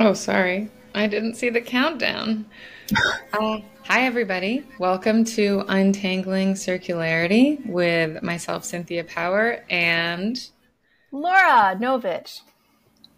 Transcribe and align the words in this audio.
Oh, 0.02 0.14
sorry. 0.14 0.70
I 0.94 1.06
didn't 1.06 1.34
see 1.34 1.50
the 1.50 1.60
countdown. 1.60 2.46
uh, 3.34 3.58
hi, 3.84 4.06
everybody. 4.06 4.66
Welcome 4.78 5.24
to 5.26 5.62
Untangling 5.68 6.54
Circularity 6.54 7.64
with 7.66 8.22
myself, 8.22 8.64
Cynthia 8.64 9.04
Power, 9.04 9.62
and 9.68 10.38
Laura 11.12 11.76
Novich. 11.78 12.40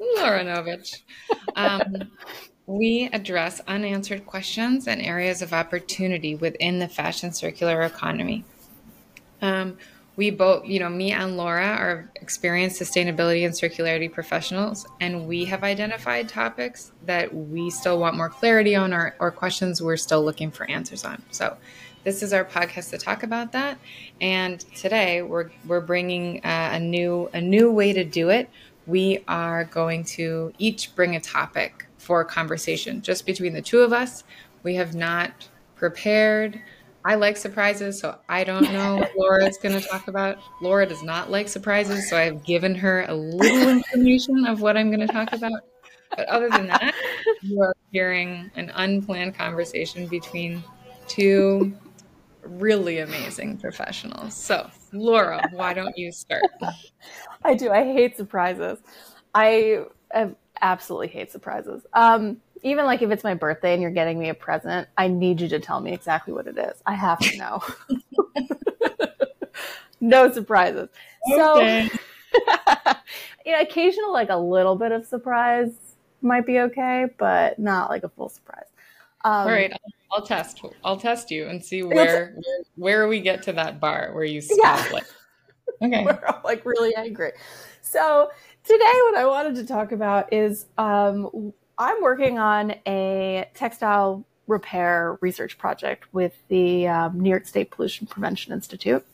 Laura 0.00 0.44
Novich. 0.44 1.02
Um, 1.54 2.10
we 2.66 3.08
address 3.12 3.60
unanswered 3.68 4.26
questions 4.26 4.88
and 4.88 5.00
areas 5.00 5.40
of 5.40 5.52
opportunity 5.52 6.34
within 6.34 6.80
the 6.80 6.88
fashion 6.88 7.32
circular 7.32 7.82
economy. 7.82 8.44
Um, 9.40 9.78
we 10.16 10.30
both, 10.30 10.66
you 10.66 10.78
know, 10.78 10.90
me 10.90 11.12
and 11.12 11.36
Laura 11.36 11.66
are 11.66 12.10
experienced 12.16 12.80
sustainability 12.80 13.46
and 13.46 13.54
circularity 13.54 14.12
professionals, 14.12 14.86
and 15.00 15.26
we 15.26 15.44
have 15.46 15.64
identified 15.64 16.28
topics 16.28 16.92
that 17.06 17.34
we 17.34 17.70
still 17.70 17.98
want 17.98 18.16
more 18.16 18.28
clarity 18.28 18.76
on 18.76 18.92
or, 18.92 19.14
or 19.18 19.30
questions 19.30 19.80
we're 19.80 19.96
still 19.96 20.22
looking 20.22 20.50
for 20.50 20.68
answers 20.70 21.04
on. 21.04 21.22
So, 21.30 21.56
this 22.04 22.22
is 22.22 22.32
our 22.32 22.44
podcast 22.44 22.90
to 22.90 22.98
talk 22.98 23.22
about 23.22 23.52
that. 23.52 23.78
And 24.20 24.60
today 24.74 25.22
we're 25.22 25.50
we're 25.66 25.80
bringing 25.80 26.44
uh, 26.44 26.70
a 26.72 26.80
new 26.80 27.30
a 27.32 27.40
new 27.40 27.70
way 27.70 27.92
to 27.92 28.04
do 28.04 28.28
it. 28.28 28.50
We 28.86 29.22
are 29.28 29.64
going 29.64 30.04
to 30.04 30.52
each 30.58 30.94
bring 30.96 31.14
a 31.14 31.20
topic 31.20 31.86
for 31.98 32.24
conversation, 32.24 33.00
just 33.00 33.24
between 33.24 33.52
the 33.52 33.62
two 33.62 33.80
of 33.80 33.92
us. 33.92 34.24
We 34.64 34.74
have 34.74 34.94
not 34.94 35.48
prepared 35.76 36.60
I 37.04 37.16
like 37.16 37.36
surprises, 37.36 37.98
so 37.98 38.18
I 38.28 38.44
don't 38.44 38.72
know 38.72 38.96
what 38.96 39.12
Laura 39.16 39.46
is 39.46 39.58
going 39.58 39.80
to 39.80 39.86
talk 39.86 40.08
about. 40.08 40.38
Laura 40.60 40.86
does 40.86 41.02
not 41.02 41.30
like 41.30 41.48
surprises, 41.48 42.08
so 42.08 42.16
I've 42.16 42.44
given 42.44 42.74
her 42.76 43.04
a 43.08 43.14
little 43.14 43.68
information 43.70 44.46
of 44.46 44.60
what 44.60 44.76
I'm 44.76 44.88
going 44.88 45.06
to 45.06 45.12
talk 45.12 45.32
about. 45.32 45.60
But 46.16 46.28
other 46.28 46.48
than 46.50 46.66
that, 46.68 46.94
you 47.42 47.60
are 47.60 47.74
hearing 47.90 48.50
an 48.54 48.70
unplanned 48.74 49.34
conversation 49.34 50.06
between 50.06 50.62
two 51.08 51.72
really 52.42 52.98
amazing 52.98 53.58
professionals. 53.58 54.34
So, 54.34 54.68
Laura, 54.92 55.48
why 55.52 55.74
don't 55.74 55.96
you 55.96 56.12
start? 56.12 56.42
I 57.44 57.54
do. 57.54 57.70
I 57.70 57.84
hate 57.84 58.16
surprises. 58.16 58.78
I, 59.34 59.84
I 60.14 60.30
absolutely 60.60 61.08
hate 61.08 61.32
surprises. 61.32 61.84
Um, 61.92 62.38
even 62.62 62.84
like 62.84 63.02
if 63.02 63.10
it's 63.10 63.24
my 63.24 63.34
birthday 63.34 63.72
and 63.72 63.82
you're 63.82 63.90
getting 63.90 64.18
me 64.18 64.28
a 64.28 64.34
present, 64.34 64.88
I 64.96 65.08
need 65.08 65.40
you 65.40 65.48
to 65.48 65.58
tell 65.58 65.80
me 65.80 65.92
exactly 65.92 66.32
what 66.32 66.46
it 66.46 66.56
is. 66.56 66.82
I 66.86 66.94
have 66.94 67.18
to 67.18 67.36
know. 67.36 67.62
no 70.00 70.32
surprises. 70.32 70.88
Okay. 71.32 71.88
So, 71.88 72.92
you 73.44 73.52
know, 73.52 73.60
occasional 73.60 74.12
like 74.12 74.30
a 74.30 74.36
little 74.36 74.76
bit 74.76 74.92
of 74.92 75.04
surprise 75.04 75.72
might 76.22 76.46
be 76.46 76.60
okay, 76.60 77.06
but 77.18 77.58
not 77.58 77.90
like 77.90 78.04
a 78.04 78.08
full 78.08 78.28
surprise. 78.28 78.66
Um, 79.24 79.32
All 79.32 79.52
right, 79.52 79.72
I'll, 79.72 80.18
I'll, 80.18 80.26
test. 80.26 80.60
I'll 80.84 80.96
test 80.96 81.30
you 81.30 81.46
and 81.48 81.64
see 81.64 81.82
where 81.82 81.94
where, 81.94 82.36
where 82.76 83.08
we 83.08 83.20
get 83.20 83.42
to 83.44 83.52
that 83.52 83.80
bar 83.80 84.10
where 84.12 84.24
you 84.24 84.40
stop. 84.40 84.84
Yeah. 84.86 84.92
Like, 84.92 85.04
okay, 85.82 86.04
we're 86.04 86.26
all 86.26 86.40
like 86.44 86.64
really 86.64 86.94
angry. 86.96 87.32
So 87.82 88.30
today, 88.64 88.78
what 88.80 89.16
I 89.16 89.26
wanted 89.26 89.54
to 89.56 89.66
talk 89.66 89.92
about 89.92 90.32
is 90.32 90.66
um, 90.78 91.52
I'm 91.78 92.02
working 92.02 92.38
on 92.38 92.74
a 92.86 93.48
textile 93.54 94.24
repair 94.46 95.18
research 95.20 95.58
project 95.58 96.12
with 96.12 96.34
the 96.48 96.88
um, 96.88 97.20
New 97.20 97.30
York 97.30 97.46
State 97.46 97.70
Pollution 97.70 98.06
Prevention 98.06 98.52
Institute. 98.52 99.04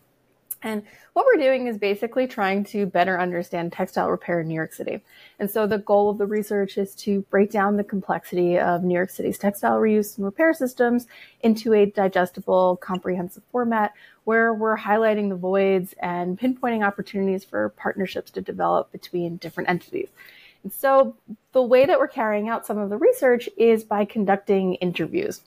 And 0.60 0.82
what 1.12 1.24
we're 1.24 1.40
doing 1.40 1.68
is 1.68 1.78
basically 1.78 2.26
trying 2.26 2.64
to 2.64 2.84
better 2.84 3.20
understand 3.20 3.72
textile 3.72 4.10
repair 4.10 4.40
in 4.40 4.48
New 4.48 4.54
York 4.54 4.72
City. 4.72 5.00
And 5.38 5.48
so 5.48 5.68
the 5.68 5.78
goal 5.78 6.10
of 6.10 6.18
the 6.18 6.26
research 6.26 6.78
is 6.78 6.96
to 6.96 7.22
break 7.30 7.52
down 7.52 7.76
the 7.76 7.84
complexity 7.84 8.58
of 8.58 8.82
New 8.82 8.94
York 8.94 9.10
City's 9.10 9.38
textile 9.38 9.78
reuse 9.78 10.16
and 10.16 10.24
repair 10.24 10.52
systems 10.52 11.06
into 11.42 11.74
a 11.74 11.86
digestible, 11.86 12.76
comprehensive 12.78 13.44
format 13.52 13.92
where 14.24 14.52
we're 14.52 14.76
highlighting 14.76 15.28
the 15.28 15.36
voids 15.36 15.94
and 16.00 16.38
pinpointing 16.38 16.84
opportunities 16.84 17.44
for 17.44 17.68
partnerships 17.70 18.32
to 18.32 18.40
develop 18.40 18.90
between 18.90 19.36
different 19.36 19.68
entities. 19.68 20.08
And 20.62 20.72
so 20.72 21.16
the 21.52 21.62
way 21.62 21.86
that 21.86 21.98
we're 21.98 22.08
carrying 22.08 22.48
out 22.48 22.66
some 22.66 22.78
of 22.78 22.90
the 22.90 22.96
research 22.96 23.48
is 23.56 23.84
by 23.84 24.04
conducting 24.04 24.74
interviews 24.74 25.40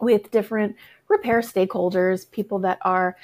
with 0.00 0.30
different 0.30 0.76
repair 1.08 1.40
stakeholders, 1.40 2.30
people 2.30 2.58
that 2.60 2.78
are 2.82 3.16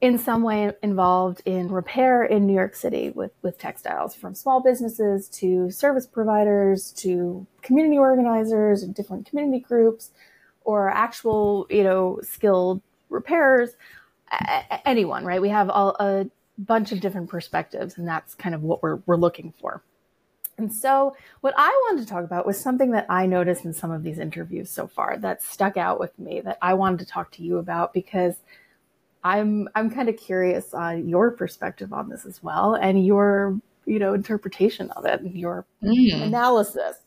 in 0.00 0.18
some 0.18 0.42
way 0.42 0.72
involved 0.82 1.42
in 1.44 1.70
repair 1.70 2.24
in 2.24 2.44
New 2.44 2.54
York 2.54 2.74
City 2.74 3.10
with, 3.10 3.30
with 3.42 3.56
textiles, 3.56 4.16
from 4.16 4.34
small 4.34 4.60
businesses 4.60 5.28
to 5.28 5.70
service 5.70 6.06
providers 6.06 6.90
to 6.92 7.46
community 7.62 7.98
organizers 7.98 8.82
and 8.82 8.94
different 8.96 9.26
community 9.26 9.60
groups, 9.60 10.10
or 10.64 10.90
actual, 10.90 11.66
you 11.70 11.84
know, 11.84 12.18
skilled 12.22 12.82
repairers, 13.10 13.70
anyone, 14.84 15.24
right? 15.24 15.40
We 15.40 15.50
have 15.50 15.70
all, 15.70 15.96
a 16.00 16.26
bunch 16.58 16.90
of 16.90 17.00
different 17.00 17.30
perspectives, 17.30 17.96
and 17.96 18.06
that's 18.06 18.34
kind 18.34 18.54
of 18.54 18.62
what 18.62 18.82
we're, 18.82 18.96
we're 19.06 19.16
looking 19.16 19.54
for. 19.60 19.82
And 20.62 20.72
so, 20.72 21.16
what 21.40 21.54
I 21.56 21.68
wanted 21.86 22.02
to 22.02 22.08
talk 22.08 22.22
about 22.22 22.46
was 22.46 22.56
something 22.56 22.92
that 22.92 23.06
I 23.08 23.26
noticed 23.26 23.64
in 23.64 23.72
some 23.72 23.90
of 23.90 24.04
these 24.04 24.20
interviews 24.20 24.70
so 24.70 24.86
far 24.86 25.16
that 25.16 25.42
stuck 25.42 25.76
out 25.76 25.98
with 25.98 26.16
me 26.20 26.40
that 26.42 26.56
I 26.62 26.74
wanted 26.74 27.00
to 27.00 27.06
talk 27.06 27.32
to 27.32 27.42
you 27.42 27.58
about 27.58 27.92
because 27.92 28.36
I'm 29.24 29.68
I'm 29.74 29.90
kind 29.90 30.08
of 30.08 30.16
curious 30.16 30.72
on 30.72 31.08
your 31.08 31.32
perspective 31.32 31.92
on 31.92 32.08
this 32.08 32.24
as 32.24 32.44
well 32.44 32.76
and 32.76 33.04
your 33.04 33.58
you 33.86 33.98
know 33.98 34.14
interpretation 34.14 34.92
of 34.92 35.04
it 35.04 35.20
and 35.20 35.36
your 35.36 35.66
mm. 35.82 36.22
analysis. 36.22 36.98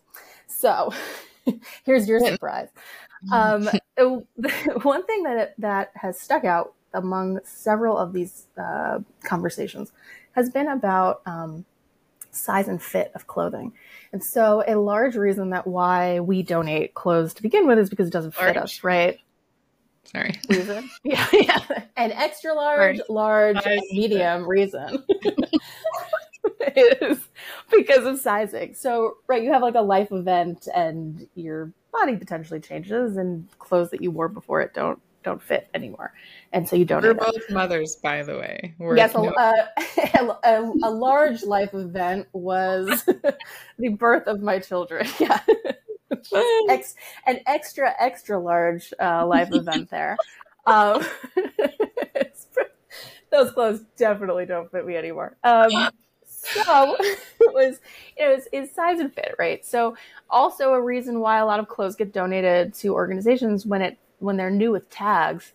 So, 0.47 0.93
here's 1.85 2.09
your 2.09 2.19
surprise. 2.19 2.67
Um, 3.31 3.69
one 4.81 5.05
thing 5.05 5.23
that 5.23 5.53
that 5.59 5.91
has 5.95 6.19
stuck 6.19 6.43
out 6.43 6.73
among 6.93 7.39
several 7.45 7.97
of 7.97 8.11
these 8.11 8.47
uh, 8.57 8.99
conversations 9.23 9.93
has 10.33 10.49
been 10.49 10.67
about 10.67 11.21
um, 11.25 11.63
size 12.35 12.67
and 12.67 12.81
fit 12.81 13.11
of 13.15 13.27
clothing. 13.27 13.73
And 14.11 14.23
so 14.23 14.63
a 14.67 14.75
large 14.75 15.15
reason 15.15 15.49
that 15.51 15.67
why 15.67 16.19
we 16.19 16.43
donate 16.43 16.93
clothes 16.93 17.33
to 17.35 17.41
begin 17.41 17.67
with 17.67 17.79
is 17.79 17.89
because 17.89 18.07
it 18.07 18.13
doesn't 18.13 18.35
fit 18.35 18.57
us, 18.57 18.83
right? 18.83 19.19
Sorry. 20.05 20.39
Reason. 20.49 20.89
yeah, 21.03 21.27
yeah. 21.33 21.59
An 21.97 22.11
extra 22.11 22.53
large, 22.53 23.01
large, 23.09 23.57
medium 23.91 24.47
reason 24.47 25.03
is 26.75 27.19
because 27.71 28.05
of 28.05 28.19
sizing. 28.19 28.73
So, 28.75 29.17
right, 29.27 29.43
you 29.43 29.51
have 29.51 29.61
like 29.61 29.75
a 29.75 29.81
life 29.81 30.11
event 30.11 30.67
and 30.73 31.27
your 31.35 31.71
body 31.91 32.15
potentially 32.15 32.59
changes 32.59 33.17
and 33.17 33.47
clothes 33.59 33.89
that 33.91 34.01
you 34.01 34.11
wore 34.11 34.27
before 34.27 34.61
it 34.61 34.73
don't 34.73 34.99
don't 35.25 35.41
fit 35.41 35.67
anymore, 35.73 36.13
and 36.53 36.69
so 36.69 36.75
you 36.75 36.85
don't. 36.85 37.03
We're 37.03 37.15
both 37.15 37.49
mothers, 37.49 37.97
by 37.97 38.23
the 38.23 38.37
way. 38.37 38.73
We're 38.77 38.95
yes, 38.95 39.13
no- 39.13 39.29
uh, 39.29 39.65
a, 40.13 40.49
a, 40.49 40.73
a, 40.83 40.89
large 40.89 41.43
life 41.43 41.73
event 41.73 42.27
was 42.31 43.03
the 43.79 43.89
birth 43.89 44.27
of 44.27 44.41
my 44.41 44.59
children. 44.59 45.07
Yeah, 45.19 45.39
Ex- 46.69 46.95
an 47.25 47.39
extra 47.47 47.93
extra 47.99 48.39
large 48.39 48.93
uh, 49.01 49.25
life 49.25 49.51
event 49.51 49.89
there. 49.89 50.15
Um, 50.67 51.03
those 53.31 53.51
clothes 53.51 53.81
definitely 53.97 54.45
don't 54.45 54.71
fit 54.71 54.85
me 54.85 54.95
anymore. 54.95 55.35
Um, 55.43 55.89
so 56.27 56.95
it 56.99 57.53
was 57.53 57.79
it 58.17 58.27
was 58.27 58.47
it's 58.51 58.73
size 58.75 58.99
and 58.99 59.13
fit 59.13 59.33
right 59.39 59.65
so 59.65 59.95
also 60.29 60.73
a 60.73 60.81
reason 60.81 61.19
why 61.19 61.39
a 61.39 61.45
lot 61.45 61.59
of 61.59 61.67
clothes 61.67 61.95
get 61.95 62.13
donated 62.13 62.73
to 62.73 62.93
organizations 62.93 63.65
when 63.65 63.81
it 63.81 63.97
when 64.25 64.37
they're 64.37 64.49
new 64.49 64.71
with 64.71 64.89
tags 64.89 65.53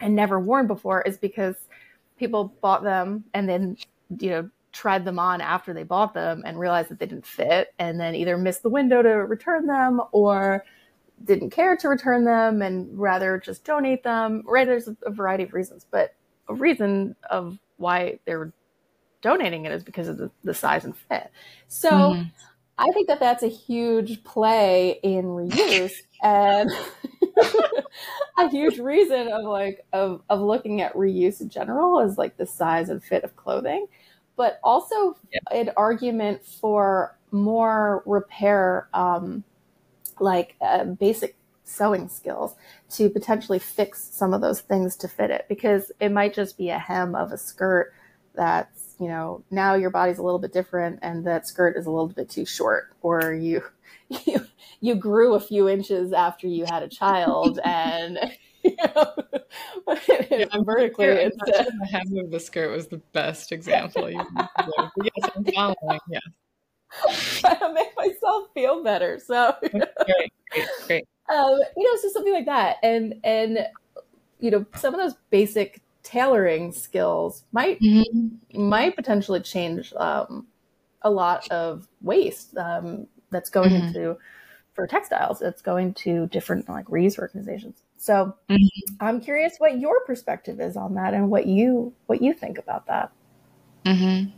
and 0.00 0.16
never 0.16 0.40
worn 0.40 0.66
before 0.66 1.02
is 1.02 1.18
because 1.18 1.56
people 2.18 2.54
bought 2.60 2.82
them 2.82 3.24
and 3.34 3.48
then 3.48 3.76
you 4.18 4.30
know 4.30 4.50
tried 4.72 5.04
them 5.04 5.18
on 5.18 5.40
after 5.40 5.72
they 5.72 5.82
bought 5.82 6.14
them 6.14 6.42
and 6.46 6.58
realized 6.58 6.88
that 6.88 6.98
they 6.98 7.06
didn't 7.06 7.26
fit 7.26 7.74
and 7.78 7.98
then 7.98 8.14
either 8.14 8.36
missed 8.36 8.62
the 8.62 8.68
window 8.68 9.02
to 9.02 9.08
return 9.08 9.66
them 9.66 10.00
or 10.12 10.64
didn't 11.24 11.50
care 11.50 11.76
to 11.76 11.88
return 11.88 12.24
them 12.24 12.62
and 12.62 12.96
rather 12.98 13.38
just 13.38 13.64
donate 13.64 14.02
them 14.02 14.42
right 14.46 14.66
there's 14.66 14.88
a 14.88 15.10
variety 15.10 15.44
of 15.44 15.52
reasons 15.52 15.86
but 15.90 16.14
a 16.48 16.54
reason 16.54 17.14
of 17.30 17.58
why 17.78 18.18
they're 18.24 18.52
donating 19.22 19.66
it 19.66 19.72
is 19.72 19.82
because 19.82 20.08
of 20.08 20.16
the, 20.16 20.30
the 20.44 20.54
size 20.54 20.84
and 20.84 20.96
fit 20.96 21.30
so 21.68 21.90
mm-hmm. 21.90 22.22
I 22.80 22.90
think 22.92 23.06
that 23.06 23.20
that's 23.20 23.42
a 23.42 23.48
huge 23.48 24.22
play 24.24 24.98
in 25.02 25.26
reuse 25.26 25.92
and 26.22 26.70
a 28.38 28.48
huge 28.48 28.78
reason 28.78 29.28
of 29.28 29.44
like 29.44 29.84
of 29.92 30.22
of 30.28 30.40
looking 30.40 30.80
at 30.80 30.94
reuse 30.94 31.40
in 31.40 31.48
general 31.48 32.00
is 32.00 32.18
like 32.18 32.36
the 32.36 32.46
size 32.46 32.88
and 32.88 33.02
fit 33.02 33.24
of 33.24 33.36
clothing, 33.36 33.86
but 34.36 34.58
also 34.62 35.16
yeah. 35.32 35.40
an 35.52 35.70
argument 35.76 36.44
for 36.44 37.16
more 37.30 38.02
repair, 38.06 38.88
um, 38.94 39.44
like 40.18 40.56
uh, 40.60 40.84
basic 40.84 41.36
sewing 41.64 42.08
skills 42.08 42.56
to 42.90 43.08
potentially 43.08 43.58
fix 43.58 44.02
some 44.02 44.34
of 44.34 44.40
those 44.40 44.60
things 44.60 44.96
to 44.96 45.06
fit 45.06 45.30
it 45.30 45.46
because 45.48 45.92
it 46.00 46.10
might 46.10 46.34
just 46.34 46.58
be 46.58 46.68
a 46.70 46.78
hem 46.78 47.14
of 47.14 47.30
a 47.30 47.38
skirt 47.38 47.94
that's 48.34 48.79
you 49.00 49.08
know, 49.08 49.42
now 49.50 49.74
your 49.74 49.90
body's 49.90 50.18
a 50.18 50.22
little 50.22 50.38
bit 50.38 50.52
different 50.52 50.98
and 51.02 51.26
that 51.26 51.48
skirt 51.48 51.76
is 51.76 51.86
a 51.86 51.90
little 51.90 52.08
bit 52.08 52.28
too 52.28 52.44
short 52.44 52.94
or 53.00 53.32
you 53.32 53.62
you 54.26 54.44
you 54.80 54.94
grew 54.94 55.34
a 55.34 55.40
few 55.40 55.68
inches 55.68 56.12
after 56.12 56.46
you 56.46 56.66
had 56.66 56.82
a 56.82 56.88
child 56.88 57.58
and 57.64 58.18
you 58.62 58.76
know, 58.76 59.14
yeah, 60.06 60.44
vertically 60.60 61.06
it's 61.06 61.36
the 61.38 61.88
hem 61.90 62.18
of 62.18 62.30
the 62.30 62.38
skirt 62.38 62.70
was 62.70 62.88
the 62.88 62.98
best 63.12 63.52
example 63.52 64.10
you 64.10 64.22
yes 65.02 65.30
i'm 65.34 65.44
following 65.54 65.98
yes. 66.10 66.20
Trying 67.40 67.58
to 67.58 67.72
make 67.72 67.96
myself 67.96 68.48
feel 68.52 68.82
better 68.82 69.18
so. 69.18 69.54
Great 69.62 70.32
great, 70.50 70.68
great. 70.86 71.08
Um, 71.32 71.58
you 71.76 71.84
know 71.84 71.96
so 72.02 72.08
something 72.12 72.34
like 72.34 72.46
that 72.46 72.76
and 72.82 73.14
and 73.24 73.66
you 74.40 74.50
know 74.50 74.66
some 74.76 74.92
of 74.92 75.00
those 75.00 75.14
basic 75.30 75.80
tailoring 76.02 76.72
skills 76.72 77.44
might 77.52 77.80
mm-hmm. 77.80 78.68
might 78.68 78.96
potentially 78.96 79.40
change 79.40 79.92
um, 79.94 80.46
a 81.02 81.10
lot 81.10 81.48
of 81.50 81.86
waste 82.00 82.56
um, 82.56 83.06
that's 83.30 83.50
going 83.50 83.70
mm-hmm. 83.70 83.86
into 83.88 84.18
for 84.74 84.86
textiles. 84.86 85.42
It's 85.42 85.62
going 85.62 85.94
to 85.94 86.26
different 86.28 86.68
like 86.68 86.86
reuse 86.86 87.18
organizations. 87.18 87.82
So 87.96 88.34
mm-hmm. 88.48 88.94
I'm 89.00 89.20
curious 89.20 89.56
what 89.58 89.78
your 89.78 90.00
perspective 90.04 90.60
is 90.60 90.76
on 90.76 90.94
that 90.94 91.14
and 91.14 91.30
what 91.30 91.46
you 91.46 91.92
what 92.06 92.22
you 92.22 92.32
think 92.32 92.58
about 92.58 92.86
that. 92.86 93.12
Mm-hmm. 93.84 94.30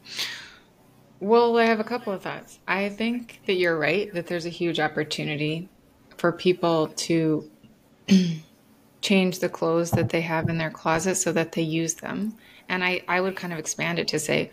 Well, 1.21 1.57
I 1.57 1.67
have 1.67 1.79
a 1.79 1.85
couple 1.85 2.13
of 2.13 2.23
thoughts. 2.23 2.59
I 2.67 2.89
think 2.89 3.41
that 3.47 3.55
you're 3.55 3.79
right 3.79 4.13
that 4.13 4.27
there's 4.27 4.47
a 4.47 4.51
huge 4.51 4.81
opportunity 4.81 5.69
for 6.17 6.33
people 6.33 6.89
to 6.89 7.49
change 9.03 9.41
the 9.41 9.49
clothes 9.49 9.91
that 9.91 10.09
they 10.09 10.21
have 10.23 10.49
in 10.49 10.57
their 10.57 10.71
closet 10.71 11.17
so 11.17 11.33
that 11.33 11.53
they 11.53 11.63
use 11.63 11.95
them. 11.95 12.37
And 12.69 12.83
I, 12.83 13.03
I 13.09 13.21
would 13.21 13.37
kind 13.37 13.53
of 13.53 13.59
expand 13.59 13.99
it 13.99 14.09
to 14.09 14.19
say, 14.19 14.51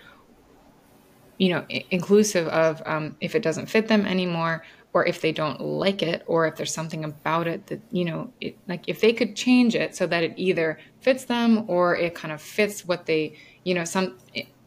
you 1.37 1.49
know, 1.49 1.65
inclusive 1.91 2.47
of 2.47 2.81
um, 2.85 3.15
if 3.21 3.35
it 3.35 3.43
doesn't 3.43 3.67
fit 3.67 3.87
them 3.87 4.05
anymore, 4.05 4.65
or 4.91 5.05
if 5.05 5.21
they 5.21 5.31
don't 5.31 5.61
like 5.61 6.01
it, 6.01 6.23
or 6.25 6.47
if 6.47 6.55
there's 6.55 6.73
something 6.73 7.05
about 7.05 7.47
it 7.47 7.67
that, 7.67 7.79
you 7.91 8.03
know, 8.03 8.33
it, 8.41 8.57
like 8.67 8.83
if 8.87 8.99
they 8.99 9.13
could 9.13 9.35
change 9.35 9.75
it 9.75 9.95
so 9.95 10.07
that 10.07 10.23
it 10.23 10.33
either 10.35 10.79
fits 10.99 11.25
them 11.25 11.63
or 11.69 11.95
it 11.95 12.15
kind 12.15 12.33
of 12.33 12.41
fits 12.41 12.85
what 12.85 13.05
they, 13.05 13.37
you 13.63 13.75
know, 13.75 13.85
some 13.85 14.17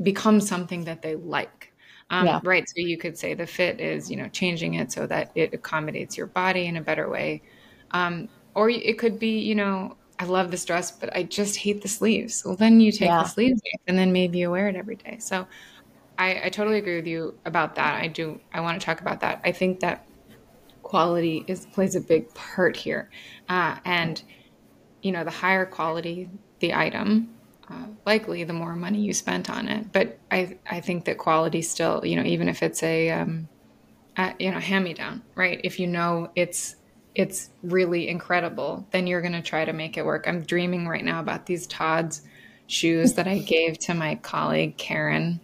becomes 0.03 0.49
something 0.49 0.85
that 0.85 1.03
they 1.03 1.17
like. 1.17 1.73
Um, 2.11 2.27
yeah. 2.27 2.41
Right. 2.45 2.69
So 2.69 2.75
you 2.77 2.99
could 2.99 3.19
say 3.19 3.35
the 3.35 3.47
fit 3.47 3.81
is, 3.81 4.11
you 4.11 4.17
know, 4.17 4.29
changing 4.29 4.75
it 4.75 4.93
so 4.93 5.07
that 5.09 5.33
it 5.35 5.53
accommodates 5.55 6.17
your 6.17 6.29
body 6.29 6.67
in 6.67 6.77
a 6.77 6.83
better 6.83 7.11
way. 7.11 7.43
Um, 7.91 8.29
or 8.55 8.71
it 8.71 8.99
could 8.99 9.19
be, 9.19 9.41
you 9.41 9.55
know, 9.55 9.97
I 10.19 10.25
love 10.25 10.51
this 10.51 10.65
dress, 10.65 10.91
but 10.93 11.15
I 11.17 11.25
just 11.25 11.57
hate 11.57 11.83
the 11.83 11.89
sleeves. 11.89 12.45
Well, 12.45 12.57
then 12.57 12.81
you 12.81 12.93
take 12.93 13.09
yeah. 13.09 13.23
the 13.23 13.29
sleeves 13.29 13.61
and 13.87 13.99
then 13.99 14.13
maybe 14.13 14.39
you 14.39 14.51
wear 14.51 14.69
it 14.69 14.77
every 14.77 14.97
day. 14.97 15.19
So 15.19 15.47
I, 16.19 16.43
I 16.45 16.49
totally 16.49 16.79
agree 16.79 16.97
with 16.97 17.07
you 17.07 17.39
about 17.45 17.75
that. 17.77 18.01
I 18.01 18.07
do. 18.07 18.41
I 18.53 18.61
want 18.61 18.81
to 18.81 18.85
talk 18.85 19.01
about 19.01 19.21
that. 19.21 19.41
I 19.45 19.53
think 19.53 19.81
that 19.81 20.07
quality 20.83 21.45
is 21.49 21.67
plays 21.67 21.97
a 21.97 22.01
big 22.01 22.33
part 22.35 22.77
here, 22.77 23.11
uh, 23.49 23.77
and 23.85 24.23
you 25.01 25.11
know, 25.11 25.25
the 25.25 25.31
higher 25.31 25.67
quality 25.67 26.29
the 26.61 26.75
item, 26.75 27.35
uh, 27.69 27.87
likely 28.07 28.45
the 28.45 28.53
more 28.53 28.77
money 28.77 29.01
you 29.01 29.13
spent 29.13 29.51
on 29.51 29.69
it. 29.69 29.91
But 29.91 30.19
I 30.31 30.59
I 30.71 30.81
think 30.81 31.07
that 31.07 31.19
quality 31.19 31.63
still, 31.63 32.05
you 32.05 32.17
know, 32.17 32.25
even 32.25 32.49
if 32.49 32.63
it's 32.63 32.83
a 32.83 33.11
um, 33.11 33.49
you 34.39 34.51
know 34.51 34.61
hand 34.61 34.85
me 34.85 34.95
down, 34.95 35.23
right? 35.35 35.61
If 35.65 35.81
you 35.81 35.87
know 35.87 36.31
it's 36.37 36.77
it's 37.15 37.51
really 37.63 38.09
incredible, 38.09 38.87
then 38.91 39.07
you're 39.07 39.21
going 39.21 39.33
to 39.33 39.43
try 39.43 39.65
to 39.65 39.73
make 39.73 39.97
it 39.97 40.05
work. 40.05 40.27
I'm 40.27 40.43
dreaming 40.43 40.89
right 40.89 41.05
now 41.05 41.21
about 41.21 41.47
these 41.47 41.67
Tod's 41.67 42.23
shoes 42.67 43.15
that 43.15 43.29
I 43.29 43.39
gave 43.39 43.79
to 43.81 43.95
my 43.95 44.15
colleague 44.17 44.77
Karen 44.79 45.41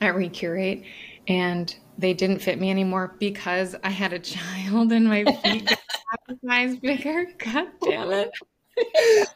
at 0.00 0.14
Recurate, 0.14 0.84
and 1.26 1.74
they 1.96 2.12
didn't 2.12 2.40
fit 2.40 2.60
me 2.60 2.70
anymore 2.70 3.14
because 3.18 3.74
I 3.82 3.90
had 3.90 4.12
a 4.12 4.18
child 4.20 4.92
and 4.92 5.06
my 5.06 5.24
feet 5.24 5.66
got 5.66 6.36
size 6.46 6.76
bigger. 6.76 7.26
God 7.38 7.68
damn 7.82 8.12
it. 8.12 8.30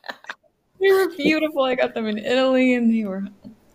they 0.80 0.92
were 0.92 1.08
beautiful. 1.16 1.64
I 1.64 1.74
got 1.74 1.94
them 1.94 2.06
in 2.06 2.18
Italy 2.18 2.74
and 2.74 2.92
they 2.92 3.04
were 3.04 3.24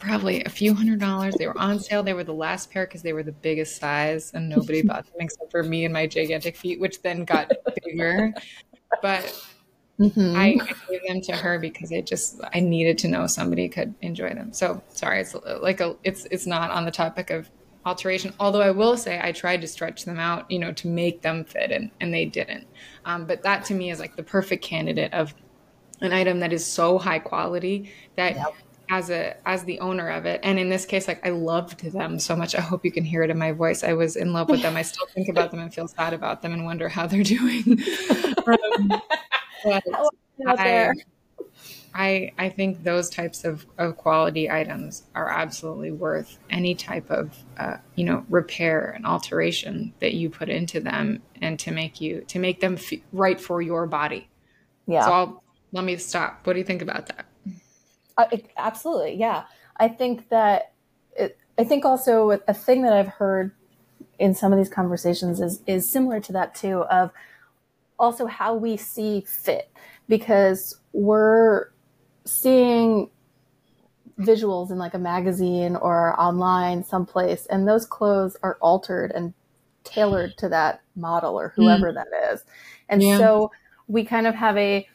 probably 0.04 0.44
a 0.44 0.50
few 0.50 0.74
hundred 0.74 1.00
dollars. 1.00 1.36
They 1.36 1.48
were 1.48 1.58
on 1.58 1.80
sale. 1.80 2.04
They 2.04 2.14
were 2.14 2.24
the 2.24 2.34
last 2.34 2.72
pair 2.72 2.86
because 2.86 3.02
they 3.02 3.14
were 3.14 3.24
the 3.24 3.32
biggest 3.32 3.78
size, 3.78 4.32
and 4.34 4.50
nobody 4.50 4.82
bought 4.84 5.06
them 5.06 5.16
except 5.20 5.50
for 5.52 5.64
me 5.64 5.86
and 5.86 5.94
my 5.94 6.08
gigantic 6.08 6.56
feet, 6.56 6.80
which 6.80 7.02
then 7.02 7.24
got 7.26 7.52
bigger. 7.84 8.34
But 9.02 9.24
mm-hmm. 10.00 10.36
I, 10.36 10.58
I, 10.62 10.74
gave 10.90 11.02
them 11.08 11.22
to 11.22 11.32
her 11.36 11.58
because 11.58 11.92
I 11.92 12.02
just 12.02 12.42
I 12.54 12.60
needed 12.60 12.98
to 13.00 13.08
know 13.08 13.28
somebody 13.28 13.70
could 13.70 13.94
enjoy 14.02 14.34
them. 14.34 14.54
So 14.54 14.84
sorry, 14.90 15.22
it's 15.22 15.36
like 15.62 15.80
a 15.80 15.96
it's 16.04 16.26
it's 16.26 16.46
not 16.46 16.70
on 16.72 16.86
the 16.86 16.92
topic 16.92 17.30
of 17.30 17.50
alteration. 17.86 18.34
Although 18.40 18.62
I 18.62 18.72
will 18.72 18.98
say 18.98 19.20
I 19.24 19.32
tried 19.32 19.62
to 19.62 19.68
stretch 19.68 20.06
them 20.06 20.20
out, 20.20 20.50
you 20.52 20.60
know, 20.60 20.74
to 20.74 20.88
make 20.88 21.22
them 21.22 21.46
fit, 21.46 21.72
and 21.72 21.90
and 22.02 22.14
they 22.14 22.26
didn't. 22.26 22.68
Um, 23.06 23.26
but 23.26 23.44
that 23.44 23.66
to 23.66 23.74
me 23.74 23.90
is 23.90 24.00
like 24.00 24.16
the 24.16 24.24
perfect 24.24 24.64
candidate 24.64 25.14
of 25.14 25.34
an 26.02 26.12
item 26.12 26.40
that 26.42 26.52
is 26.52 26.66
so 26.66 26.98
high 26.98 27.20
quality 27.20 27.90
that 28.18 28.36
yep 28.36 28.54
as 28.90 29.10
a 29.10 29.36
as 29.48 29.64
the 29.64 29.80
owner 29.80 30.10
of 30.10 30.26
it. 30.26 30.40
And 30.44 30.60
in 30.60 30.70
this 30.70 30.86
case 30.86 31.08
like 31.08 31.26
i 31.26 31.30
loved 31.30 31.80
them 31.92 32.20
so 32.20 32.36
much. 32.36 32.56
I 32.56 32.62
hope 32.62 32.86
you 32.86 32.92
can 32.92 33.04
hear 33.04 33.24
it 33.24 33.30
in 33.30 33.38
my 33.38 33.52
voice. 33.52 33.84
I 33.84 33.94
was 33.94 34.16
in 34.16 34.34
love 34.34 34.50
with 34.50 34.62
them. 34.62 34.76
I 34.76 34.82
still 34.82 35.08
think 35.08 35.30
about 35.30 35.52
them 35.52 35.60
and 35.60 35.74
feel 35.74 35.88
sad 35.88 36.14
about 36.14 36.42
them 36.42 36.54
and 36.54 36.66
wonder 36.66 36.90
how 36.90 37.08
they're 37.08 37.24
doing. 37.24 37.82
Um, 38.48 39.02
I, 40.48 40.92
I, 41.94 42.32
I 42.38 42.50
think 42.50 42.84
those 42.84 43.10
types 43.10 43.46
of, 43.46 43.66
of 43.78 43.98
quality 43.98 44.50
items 44.50 45.04
are 45.14 45.30
absolutely 45.30 45.92
worth 45.92 46.40
any 46.50 46.74
type 46.74 47.10
of 47.12 47.38
uh, 47.58 47.78
you 47.96 48.04
know 48.04 48.26
repair 48.30 48.90
and 48.90 49.06
alteration 49.06 49.94
that 50.00 50.14
you 50.14 50.30
put 50.30 50.50
into 50.50 50.80
them 50.80 51.22
and 51.42 51.60
to 51.60 51.72
make 51.72 52.02
you 52.02 52.22
to 52.28 52.40
make 52.40 52.60
them 52.60 52.76
f- 52.76 53.00
right 53.12 53.40
for 53.40 53.62
your 53.62 53.86
body. 53.86 54.28
Yeah. 54.88 55.06
So 55.06 55.12
I'll, 55.12 55.44
let 55.72 55.84
me 55.84 55.96
stop. 55.98 56.42
What 56.46 56.54
do 56.54 56.60
you 56.60 56.66
think 56.66 56.82
about 56.82 57.08
that 57.08 57.26
uh, 58.18 58.26
it, 58.32 58.50
absolutely, 58.58 59.16
yeah. 59.16 59.46
I 59.78 59.88
think 59.88 60.30
that 60.30 60.74
it, 61.16 61.38
I 61.58 61.64
think 61.64 61.86
also 61.86 62.40
a 62.48 62.54
thing 62.54 62.84
that 62.84 62.94
I've 62.94 63.08
heard 63.08 63.52
in 64.20 64.34
some 64.34 64.54
of 64.54 64.58
these 64.58 64.70
conversations 64.70 65.42
is 65.42 65.62
is 65.68 65.90
similar 65.90 66.20
to 66.20 66.32
that 66.34 66.56
too 66.56 66.84
of 66.84 67.12
also 68.00 68.26
how 68.26 68.56
we 68.56 68.78
see 68.78 69.22
fit 69.22 69.72
because 70.08 70.80
we're 70.92 71.70
seeing 72.26 73.10
visuals 74.20 74.72
in 74.72 74.78
like 74.78 74.94
a 74.94 75.00
magazine 75.00 75.76
or 75.76 76.20
online 76.20 76.84
someplace 76.84 77.46
and 77.48 77.68
those 77.68 77.86
clothes 77.86 78.38
are 78.44 78.58
altered 78.62 79.12
and 79.12 79.34
tailored 79.84 80.38
to 80.38 80.48
that 80.48 80.82
model 80.96 81.40
or 81.40 81.50
whoever 81.56 81.92
mm. 81.92 81.96
that 81.96 82.08
is 82.32 82.44
and 82.90 83.02
yeah. 83.02 83.18
so 83.18 83.52
we 83.88 84.06
kind 84.06 84.28
of 84.28 84.36
have 84.36 84.56
a 84.58 84.88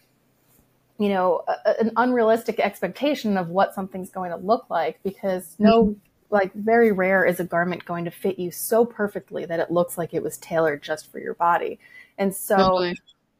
you 0.98 1.08
know, 1.08 1.42
a, 1.46 1.80
an 1.80 1.92
unrealistic 1.96 2.58
expectation 2.60 3.36
of 3.36 3.48
what 3.48 3.74
something's 3.74 4.10
going 4.10 4.30
to 4.30 4.36
look 4.36 4.68
like 4.68 5.00
because 5.02 5.54
no, 5.58 5.84
mm-hmm. 5.84 5.98
like 6.30 6.52
very 6.54 6.92
rare 6.92 7.24
is 7.24 7.40
a 7.40 7.44
garment 7.44 7.84
going 7.84 8.04
to 8.04 8.10
fit 8.10 8.38
you 8.38 8.50
so 8.50 8.84
perfectly 8.84 9.44
that 9.44 9.60
it 9.60 9.70
looks 9.70 9.96
like 9.96 10.14
it 10.14 10.22
was 10.22 10.38
tailored 10.38 10.82
just 10.82 11.10
for 11.10 11.18
your 11.18 11.34
body. 11.34 11.78
And 12.18 12.34
so. 12.34 12.92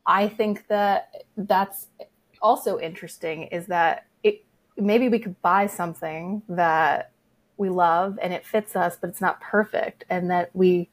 I 0.08 0.26
think 0.26 0.66
that 0.68 1.26
that's 1.36 1.88
also 2.40 2.80
interesting 2.80 3.42
is 3.48 3.66
that 3.66 4.06
it 4.22 4.42
maybe 4.78 5.10
we 5.10 5.18
could 5.18 5.40
buy 5.42 5.66
something 5.66 6.42
that 6.48 7.12
we 7.58 7.68
love 7.68 8.18
and 8.22 8.32
it 8.32 8.46
fits 8.46 8.74
us, 8.74 8.96
but 8.98 9.10
it's 9.10 9.20
not 9.20 9.38
perfect. 9.42 10.04
And 10.08 10.30
that 10.30 10.50
we, 10.54 10.88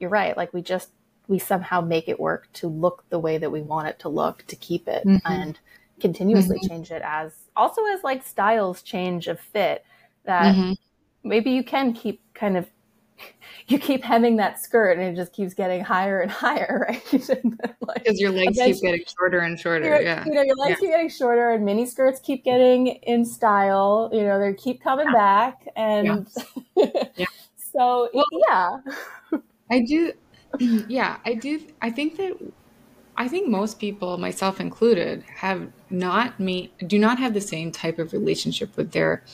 you're 0.00 0.08
right, 0.08 0.36
like 0.36 0.54
we 0.54 0.62
just, 0.62 0.88
we 1.28 1.38
somehow 1.38 1.82
make 1.82 2.08
it 2.08 2.18
work 2.18 2.48
to 2.54 2.68
look 2.68 3.04
the 3.10 3.18
way 3.18 3.36
that 3.36 3.50
we 3.50 3.60
want 3.60 3.88
it 3.88 3.98
to 3.98 4.08
look 4.08 4.46
to 4.46 4.56
keep 4.56 4.88
it. 4.88 5.04
Mm-hmm. 5.04 5.30
And 5.30 5.58
continuously 6.00 6.58
mm-hmm. 6.58 6.68
change 6.68 6.90
it 6.90 7.02
as 7.04 7.32
also 7.56 7.84
as 7.86 8.04
like 8.04 8.24
styles 8.24 8.82
change 8.82 9.28
of 9.28 9.40
fit 9.40 9.84
that 10.24 10.54
mm-hmm. 10.54 10.72
maybe 11.24 11.50
you 11.50 11.64
can 11.64 11.92
keep 11.92 12.20
kind 12.34 12.56
of 12.56 12.68
you 13.68 13.78
keep 13.78 14.02
hemming 14.02 14.36
that 14.36 14.60
skirt 14.60 14.98
and 14.98 15.06
it 15.06 15.16
just 15.16 15.32
keeps 15.32 15.54
getting 15.54 15.82
higher 15.82 16.20
and 16.20 16.30
higher, 16.44 16.86
right? 16.88 17.02
Because 17.96 18.18
like, 18.18 18.20
your 18.20 18.30
legs 18.30 18.58
keep 18.58 18.80
getting 18.80 19.04
shorter 19.18 19.40
and 19.40 19.58
shorter. 19.58 20.00
Yeah. 20.02 20.24
You 20.24 20.32
know, 20.32 20.42
your 20.42 20.56
legs 20.56 20.70
yeah. 20.70 20.76
keep 20.76 20.90
getting 20.90 21.08
shorter 21.08 21.52
and 21.52 21.64
mini 21.64 21.86
skirts 21.86 22.20
keep 22.20 22.44
getting 22.44 22.88
in 22.88 23.24
style. 23.24 24.10
You 24.12 24.22
know, 24.22 24.38
they 24.38 24.52
keep 24.54 24.82
coming 24.82 25.06
yeah. 25.06 25.12
back. 25.12 25.68
And 25.76 26.28
yeah. 26.76 27.26
so, 27.56 28.08
well, 28.12 28.24
yeah. 28.48 29.40
I 29.70 29.80
do. 29.80 30.12
Yeah, 30.88 31.18
I 31.26 31.34
do. 31.34 31.60
I 31.82 31.90
think 31.90 32.16
that 32.16 32.34
I 33.18 33.28
think 33.28 33.48
most 33.48 33.78
people, 33.78 34.18
myself 34.18 34.60
included, 34.60 35.24
have 35.36 35.70
not 35.90 36.38
meet 36.38 36.76
do 36.86 36.98
not 36.98 37.18
have 37.18 37.34
the 37.34 37.40
same 37.40 37.72
type 37.72 37.98
of 37.98 38.12
relationship 38.12 38.76
with 38.76 38.92
their 38.92 39.24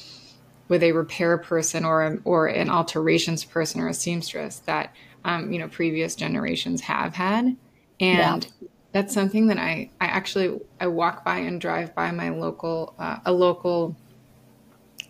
with 0.68 0.82
a 0.82 0.92
repair 0.92 1.36
person 1.36 1.84
or 1.84 2.02
a, 2.02 2.18
or 2.24 2.46
an 2.46 2.70
alterations 2.70 3.44
person 3.44 3.80
or 3.80 3.88
a 3.88 3.94
seamstress 3.94 4.60
that 4.60 4.94
um, 5.24 5.52
you 5.52 5.58
know 5.58 5.68
previous 5.68 6.14
generations 6.14 6.80
have 6.82 7.14
had, 7.14 7.56
and 8.00 8.46
yeah. 8.60 8.68
that's 8.92 9.12
something 9.12 9.48
that 9.48 9.58
I 9.58 9.90
I 10.00 10.06
actually 10.06 10.60
I 10.80 10.86
walk 10.86 11.24
by 11.24 11.38
and 11.38 11.60
drive 11.60 11.94
by 11.94 12.10
my 12.12 12.28
local 12.30 12.94
uh, 12.98 13.18
a 13.26 13.32
local 13.32 13.96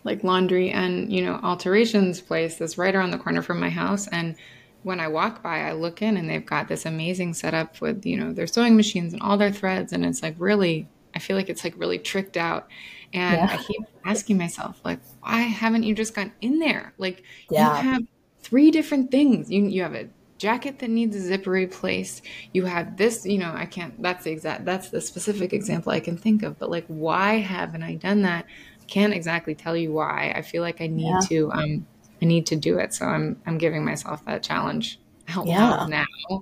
like 0.03 0.23
laundry 0.23 0.69
and 0.71 1.11
you 1.13 1.23
know 1.23 1.39
alterations 1.43 2.21
place 2.21 2.57
that's 2.57 2.77
right 2.77 2.95
around 2.95 3.11
the 3.11 3.17
corner 3.17 3.41
from 3.41 3.59
my 3.59 3.69
house 3.69 4.07
and 4.07 4.35
when 4.83 4.99
I 4.99 5.07
walk 5.07 5.41
by, 5.41 5.61
I 5.61 5.73
look 5.73 6.01
in 6.01 6.17
and 6.17 6.29
they've 6.29 6.45
got 6.45 6.67
this 6.67 6.85
amazing 6.85 7.33
setup 7.33 7.81
with, 7.81 8.05
you 8.05 8.17
know, 8.17 8.31
their 8.31 8.47
sewing 8.47 8.75
machines 8.75 9.13
and 9.13 9.21
all 9.21 9.37
their 9.37 9.51
threads. 9.51 9.93
And 9.93 10.05
it's 10.05 10.21
like 10.21 10.35
really, 10.37 10.87
I 11.15 11.19
feel 11.19 11.35
like 11.35 11.49
it's 11.49 11.63
like 11.63 11.73
really 11.77 11.99
tricked 11.99 12.37
out. 12.37 12.67
And 13.13 13.37
yeah. 13.37 13.57
I 13.57 13.63
keep 13.63 13.81
asking 14.05 14.37
myself, 14.37 14.79
like, 14.83 14.99
why 15.21 15.41
haven't 15.41 15.83
you 15.83 15.93
just 15.93 16.15
gotten 16.15 16.33
in 16.41 16.59
there? 16.59 16.93
Like, 16.97 17.23
yeah. 17.49 17.77
you 17.77 17.89
have 17.91 18.01
three 18.41 18.71
different 18.71 19.11
things. 19.11 19.51
You, 19.51 19.67
you 19.67 19.83
have 19.83 19.93
a 19.93 20.09
jacket 20.37 20.79
that 20.79 20.89
needs 20.89 21.15
a 21.15 21.21
zipper 21.21 21.51
replaced. 21.51 22.23
You 22.53 22.65
have 22.65 22.97
this, 22.97 23.25
you 23.25 23.37
know, 23.37 23.53
I 23.55 23.65
can't, 23.65 24.01
that's 24.01 24.23
the 24.23 24.31
exact, 24.31 24.65
that's 24.65 24.89
the 24.89 24.99
specific 24.99 25.53
example 25.53 25.91
I 25.91 25.99
can 25.99 26.17
think 26.17 26.43
of. 26.43 26.57
But 26.59 26.71
like, 26.71 26.85
why 26.87 27.35
haven't 27.35 27.83
I 27.83 27.95
done 27.95 28.23
that? 28.23 28.45
I 28.81 28.85
can't 28.85 29.13
exactly 29.13 29.55
tell 29.55 29.77
you 29.77 29.93
why. 29.93 30.33
I 30.35 30.41
feel 30.41 30.61
like 30.63 30.81
I 30.81 30.87
need 30.87 31.05
yeah. 31.07 31.19
to, 31.29 31.51
um, 31.51 31.87
I 32.23 32.25
need 32.25 32.45
to 32.47 32.55
do 32.55 32.79
it. 32.79 32.93
So 32.93 33.05
I'm 33.05 33.41
I'm 33.45 33.57
giving 33.57 33.83
myself 33.83 34.23
that 34.25 34.41
challenge 34.41 34.99
out 35.27 35.45
yeah. 35.45 35.85
now. 35.89 36.41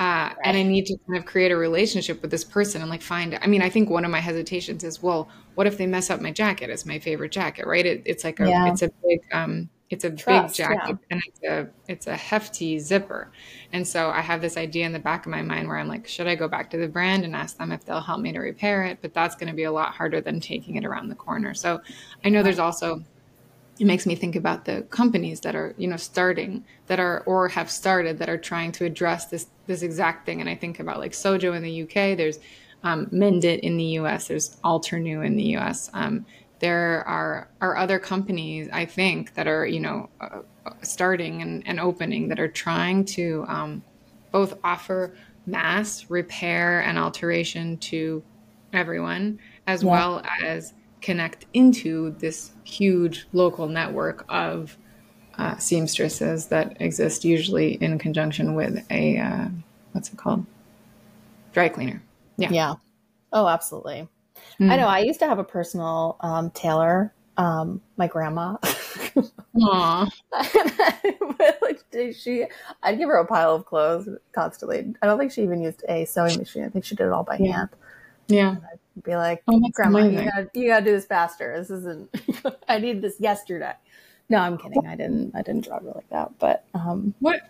Uh, 0.00 0.32
and 0.44 0.56
I 0.56 0.62
need 0.62 0.86
to 0.86 0.96
kind 1.06 1.18
of 1.18 1.24
create 1.24 1.50
a 1.50 1.56
relationship 1.56 2.22
with 2.22 2.30
this 2.30 2.44
person 2.44 2.80
and 2.82 2.88
like 2.88 3.02
find. 3.02 3.36
I 3.42 3.48
mean, 3.48 3.62
I 3.62 3.68
think 3.68 3.90
one 3.90 4.04
of 4.04 4.12
my 4.12 4.20
hesitations 4.20 4.84
is, 4.84 5.02
well, 5.02 5.28
what 5.56 5.66
if 5.66 5.76
they 5.76 5.88
mess 5.88 6.08
up 6.08 6.20
my 6.20 6.30
jacket? 6.30 6.70
It's 6.70 6.86
my 6.86 7.00
favorite 7.00 7.32
jacket, 7.32 7.66
right? 7.66 7.84
It, 7.84 8.02
it's 8.04 8.22
like 8.22 8.38
a, 8.38 8.48
yeah. 8.48 8.70
it's 8.70 8.82
a 8.82 8.90
big, 9.02 9.20
um, 9.32 9.68
it's 9.90 10.04
a 10.04 10.10
Trust, 10.10 10.56
big 10.56 10.66
jacket 10.66 10.98
yeah. 11.00 11.06
and 11.10 11.22
it's 11.26 11.42
a, 11.42 11.68
it's 11.88 12.06
a 12.06 12.14
hefty 12.14 12.78
zipper. 12.78 13.32
And 13.72 13.84
so 13.84 14.10
I 14.10 14.20
have 14.20 14.40
this 14.40 14.56
idea 14.56 14.86
in 14.86 14.92
the 14.92 15.00
back 15.00 15.26
of 15.26 15.32
my 15.32 15.42
mind 15.42 15.66
where 15.66 15.78
I'm 15.78 15.88
like, 15.88 16.06
should 16.06 16.28
I 16.28 16.36
go 16.36 16.46
back 16.46 16.70
to 16.70 16.76
the 16.76 16.86
brand 16.86 17.24
and 17.24 17.34
ask 17.34 17.58
them 17.58 17.72
if 17.72 17.84
they'll 17.84 18.00
help 18.00 18.20
me 18.20 18.32
to 18.32 18.38
repair 18.38 18.84
it? 18.84 18.98
But 19.02 19.14
that's 19.14 19.34
going 19.34 19.48
to 19.48 19.56
be 19.56 19.64
a 19.64 19.72
lot 19.72 19.94
harder 19.94 20.20
than 20.20 20.38
taking 20.38 20.76
it 20.76 20.84
around 20.84 21.08
the 21.08 21.16
corner. 21.16 21.54
So 21.54 21.80
I 22.24 22.28
know 22.28 22.44
there's 22.44 22.60
also 22.60 23.02
it 23.78 23.84
makes 23.84 24.06
me 24.06 24.14
think 24.14 24.34
about 24.34 24.64
the 24.64 24.82
companies 24.90 25.40
that 25.40 25.54
are 25.54 25.74
you 25.78 25.86
know 25.86 25.96
starting 25.96 26.64
that 26.86 26.98
are 26.98 27.20
or 27.26 27.48
have 27.48 27.70
started 27.70 28.18
that 28.18 28.28
are 28.28 28.38
trying 28.38 28.72
to 28.72 28.84
address 28.84 29.26
this 29.26 29.46
this 29.66 29.82
exact 29.82 30.26
thing 30.26 30.40
and 30.40 30.48
i 30.48 30.54
think 30.54 30.80
about 30.80 30.98
like 30.98 31.12
sojo 31.12 31.54
in 31.56 31.62
the 31.62 31.82
uk 31.82 31.92
there's 32.16 32.38
um, 32.84 33.06
mendit 33.06 33.60
in 33.60 33.76
the 33.76 33.84
us 33.84 34.28
there's 34.28 34.56
alternew 34.64 35.24
in 35.24 35.36
the 35.36 35.56
us 35.56 35.90
um, 35.94 36.24
there 36.60 37.06
are 37.06 37.48
are 37.60 37.76
other 37.76 37.98
companies 37.98 38.68
i 38.72 38.84
think 38.84 39.34
that 39.34 39.46
are 39.46 39.66
you 39.66 39.80
know 39.80 40.08
uh, 40.20 40.40
starting 40.82 41.42
and, 41.42 41.66
and 41.66 41.80
opening 41.80 42.28
that 42.28 42.38
are 42.38 42.48
trying 42.48 43.04
to 43.04 43.44
um, 43.48 43.82
both 44.32 44.58
offer 44.64 45.14
mass 45.46 46.08
repair 46.10 46.80
and 46.80 46.98
alteration 46.98 47.76
to 47.78 48.22
everyone 48.72 49.38
as 49.66 49.82
yeah. 49.82 49.90
well 49.90 50.22
as 50.42 50.74
connect 51.00 51.46
into 51.54 52.10
this 52.18 52.52
huge 52.64 53.26
local 53.32 53.68
network 53.68 54.24
of 54.28 54.76
uh, 55.36 55.56
seamstresses 55.56 56.48
that 56.48 56.80
exist 56.80 57.24
usually 57.24 57.74
in 57.74 57.98
conjunction 57.98 58.54
with 58.54 58.84
a 58.90 59.18
uh, 59.18 59.48
what's 59.92 60.12
it 60.12 60.16
called? 60.16 60.44
Dry 61.52 61.68
cleaner. 61.68 62.02
Yeah. 62.36 62.50
Yeah. 62.50 62.74
Oh 63.32 63.46
absolutely. 63.46 64.08
Mm. 64.60 64.70
i 64.70 64.76
know 64.76 64.86
i 64.86 65.00
used 65.00 65.18
to 65.18 65.26
have 65.26 65.40
a 65.40 65.44
personal 65.44 66.16
um, 66.20 66.50
tailor 66.50 67.12
um, 67.36 67.80
my 67.96 68.06
grandma. 68.08 68.56
Aww. 69.56 70.10
like 71.62 72.14
she 72.14 72.46
i'd 72.82 72.98
give 72.98 73.08
her 73.08 73.16
a 73.16 73.26
pile 73.26 73.54
of 73.54 73.64
clothes 73.64 74.08
constantly. 74.32 74.94
I 75.02 75.06
don't 75.06 75.18
think 75.18 75.32
she 75.32 75.42
even 75.42 75.60
used 75.60 75.84
a 75.88 76.04
sewing 76.04 76.38
machine. 76.38 76.64
I 76.64 76.68
think 76.68 76.84
she 76.84 76.94
did 76.94 77.06
it 77.06 77.12
all 77.12 77.24
by 77.24 77.36
yeah. 77.38 77.52
hand. 77.52 77.68
Yeah 78.28 78.56
be 79.02 79.16
like, 79.16 79.42
oh, 79.48 79.60
Grandma, 79.72 80.00
you 80.00 80.24
gotta, 80.24 80.50
you 80.54 80.68
gotta 80.68 80.84
do 80.84 80.92
this 80.92 81.06
faster. 81.06 81.56
This 81.58 81.70
isn't. 81.70 82.14
I 82.68 82.78
need 82.78 83.02
this 83.02 83.16
yesterday. 83.20 83.74
No, 84.28 84.38
I'm 84.38 84.58
kidding. 84.58 84.86
I 84.86 84.94
didn't. 84.96 85.34
I 85.34 85.42
didn't 85.42 85.64
draw 85.64 85.78
it 85.78 85.84
like 85.84 86.08
that. 86.10 86.38
But 86.38 86.64
um, 86.74 87.14
what? 87.20 87.40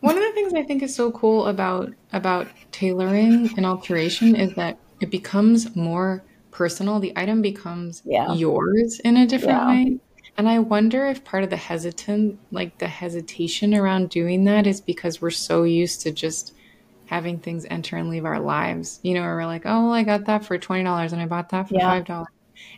One 0.00 0.16
of 0.16 0.22
the 0.22 0.32
things 0.32 0.52
I 0.54 0.62
think 0.62 0.82
is 0.82 0.94
so 0.94 1.12
cool 1.12 1.46
about 1.46 1.92
about 2.12 2.48
tailoring 2.72 3.50
and 3.56 3.64
alteration 3.64 4.34
is 4.34 4.54
that 4.54 4.78
it 5.00 5.10
becomes 5.10 5.74
more 5.76 6.22
personal. 6.50 7.00
The 7.00 7.12
item 7.16 7.42
becomes 7.42 8.02
yeah. 8.04 8.32
yours 8.32 9.00
in 9.00 9.16
a 9.16 9.26
different 9.26 9.60
yeah. 9.60 9.68
way. 9.68 9.98
And 10.36 10.48
I 10.48 10.58
wonder 10.58 11.06
if 11.06 11.24
part 11.24 11.44
of 11.44 11.50
the 11.50 11.56
hesitant, 11.56 12.38
like 12.50 12.78
the 12.78 12.88
hesitation 12.88 13.74
around 13.74 14.10
doing 14.10 14.44
that, 14.44 14.66
is 14.66 14.80
because 14.80 15.22
we're 15.22 15.30
so 15.30 15.62
used 15.62 16.00
to 16.02 16.10
just 16.10 16.54
having 17.06 17.38
things 17.38 17.66
enter 17.68 17.96
and 17.96 18.08
leave 18.08 18.24
our 18.24 18.40
lives. 18.40 19.00
You 19.02 19.14
know, 19.14 19.22
we're 19.22 19.46
like, 19.46 19.62
oh, 19.64 19.84
well, 19.84 19.92
I 19.92 20.02
got 20.02 20.26
that 20.26 20.44
for 20.44 20.58
twenty 20.58 20.84
dollars 20.84 21.12
and 21.12 21.20
I 21.20 21.26
bought 21.26 21.50
that 21.50 21.68
for 21.68 21.78
five 21.78 22.04
dollars. 22.04 22.28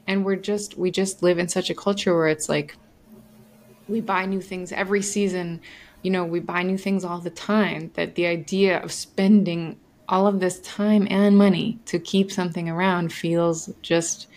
And 0.07 0.25
we're 0.25 0.37
just 0.37 0.77
we 0.77 0.91
just 0.91 1.23
live 1.23 1.39
in 1.39 1.49
such 1.49 1.71
a 1.71 1.75
culture 1.75 2.15
where 2.15 2.29
it's 2.29 2.49
like 2.49 2.77
we 3.89 4.01
buy 4.01 4.27
new 4.27 4.41
things 4.41 4.73
every 4.73 5.03
season. 5.03 5.61
You 6.03 6.11
know, 6.11 6.25
we 6.25 6.41
buy 6.41 6.63
new 6.63 6.79
things 6.79 7.05
all 7.05 7.19
the 7.19 7.31
time. 7.31 7.91
That 7.95 8.15
the 8.15 8.27
idea 8.27 8.83
of 8.83 8.93
spending 8.93 9.79
all 10.09 10.27
of 10.27 10.41
this 10.41 10.61
time 10.61 11.07
and 11.11 11.37
money 11.37 11.81
to 11.87 11.99
keep 11.99 12.31
something 12.31 12.69
around 12.69 13.13
feels 13.13 13.73
just 13.83 14.29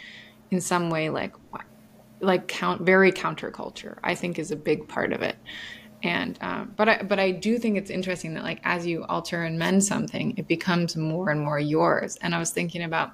in 0.51 0.59
some 0.61 0.89
way 0.89 1.09
like 1.09 1.33
like 2.21 2.47
count 2.47 2.81
very 2.81 3.11
counterculture. 3.11 3.97
I 4.03 4.15
think 4.15 4.37
is 4.37 4.51
a 4.51 4.55
big 4.55 4.87
part 4.87 5.13
of 5.13 5.21
it 5.21 5.37
and 6.03 6.37
um, 6.41 6.73
but 6.77 6.87
I 6.87 7.03
but 7.03 7.19
I 7.19 7.31
do 7.31 7.57
think 7.57 7.77
it's 7.77 7.89
interesting 7.89 8.33
that 8.35 8.43
like 8.43 8.61
as 8.63 8.85
you 8.85 9.03
alter 9.05 9.43
and 9.43 9.59
mend 9.59 9.83
something, 9.83 10.33
it 10.37 10.47
becomes 10.47 10.95
more 10.95 11.29
and 11.29 11.41
more 11.41 11.59
yours. 11.59 12.17
And 12.21 12.33
I 12.33 12.39
was 12.39 12.51
thinking 12.51 12.83
about 12.83 13.11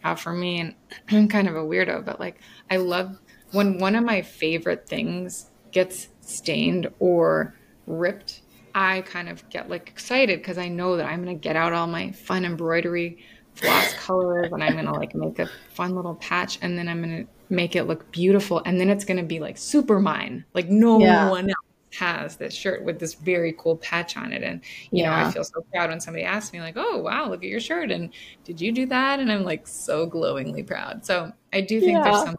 how 0.00 0.14
for 0.16 0.32
me, 0.32 0.60
and 0.60 0.74
I'm 1.10 1.28
kind 1.28 1.48
of 1.48 1.54
a 1.54 1.60
weirdo, 1.60 2.04
but 2.04 2.18
like 2.18 2.40
I 2.70 2.78
love 2.78 3.18
when 3.52 3.78
one 3.78 3.94
of 3.94 4.04
my 4.04 4.22
favorite 4.22 4.88
things 4.88 5.50
gets 5.70 6.08
stained 6.20 6.90
or 6.98 7.54
ripped. 7.86 8.40
I 8.76 9.02
kind 9.02 9.28
of 9.28 9.48
get 9.50 9.70
like 9.70 9.88
excited 9.88 10.40
because 10.40 10.58
I 10.58 10.66
know 10.66 10.96
that 10.96 11.06
I'm 11.06 11.22
gonna 11.22 11.36
get 11.36 11.54
out 11.54 11.72
all 11.72 11.86
my 11.86 12.10
fun 12.10 12.44
embroidery 12.44 13.18
floss 13.54 13.94
colors 13.98 14.50
and 14.50 14.64
I'm 14.64 14.74
gonna 14.74 14.92
like 14.92 15.14
make 15.14 15.38
a 15.38 15.48
fun 15.74 15.94
little 15.94 16.16
patch 16.16 16.58
and 16.60 16.76
then 16.76 16.88
I'm 16.88 17.00
gonna 17.00 17.24
make 17.50 17.76
it 17.76 17.84
look 17.84 18.10
beautiful 18.10 18.60
and 18.66 18.80
then 18.80 18.90
it's 18.90 19.04
gonna 19.04 19.22
be 19.22 19.38
like 19.38 19.56
super 19.58 20.00
mine. 20.00 20.44
Like 20.54 20.68
no 20.68 20.98
yeah. 20.98 21.30
one 21.30 21.50
else 21.50 21.73
has 21.94 22.36
this 22.36 22.54
shirt 22.54 22.84
with 22.84 22.98
this 22.98 23.14
very 23.14 23.54
cool 23.56 23.76
patch 23.76 24.16
on 24.16 24.32
it. 24.32 24.42
And, 24.42 24.60
you 24.90 25.02
yeah. 25.02 25.10
know, 25.10 25.28
I 25.28 25.30
feel 25.30 25.44
so 25.44 25.64
proud 25.72 25.90
when 25.90 26.00
somebody 26.00 26.24
asks 26.24 26.52
me, 26.52 26.60
like, 26.60 26.74
oh, 26.76 26.98
wow, 26.98 27.28
look 27.28 27.42
at 27.42 27.48
your 27.48 27.60
shirt. 27.60 27.90
And 27.90 28.10
did 28.44 28.60
you 28.60 28.72
do 28.72 28.86
that? 28.86 29.20
And 29.20 29.30
I'm 29.30 29.44
like 29.44 29.66
so 29.66 30.06
glowingly 30.06 30.62
proud. 30.62 31.04
So 31.04 31.32
I 31.52 31.60
do 31.60 31.80
think 31.80 31.92
yeah. 31.92 32.04
there's 32.04 32.24
something 32.24 32.38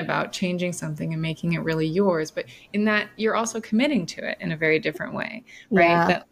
about 0.00 0.32
changing 0.32 0.72
something 0.72 1.12
and 1.12 1.22
making 1.22 1.54
it 1.54 1.60
really 1.60 1.86
yours. 1.86 2.30
But 2.30 2.46
in 2.72 2.84
that, 2.84 3.08
you're 3.16 3.36
also 3.36 3.60
committing 3.60 4.06
to 4.06 4.28
it 4.28 4.38
in 4.40 4.52
a 4.52 4.56
very 4.56 4.78
different 4.78 5.14
way, 5.14 5.44
right? 5.70 5.88
Yeah. 5.88 6.06
That, 6.06 6.26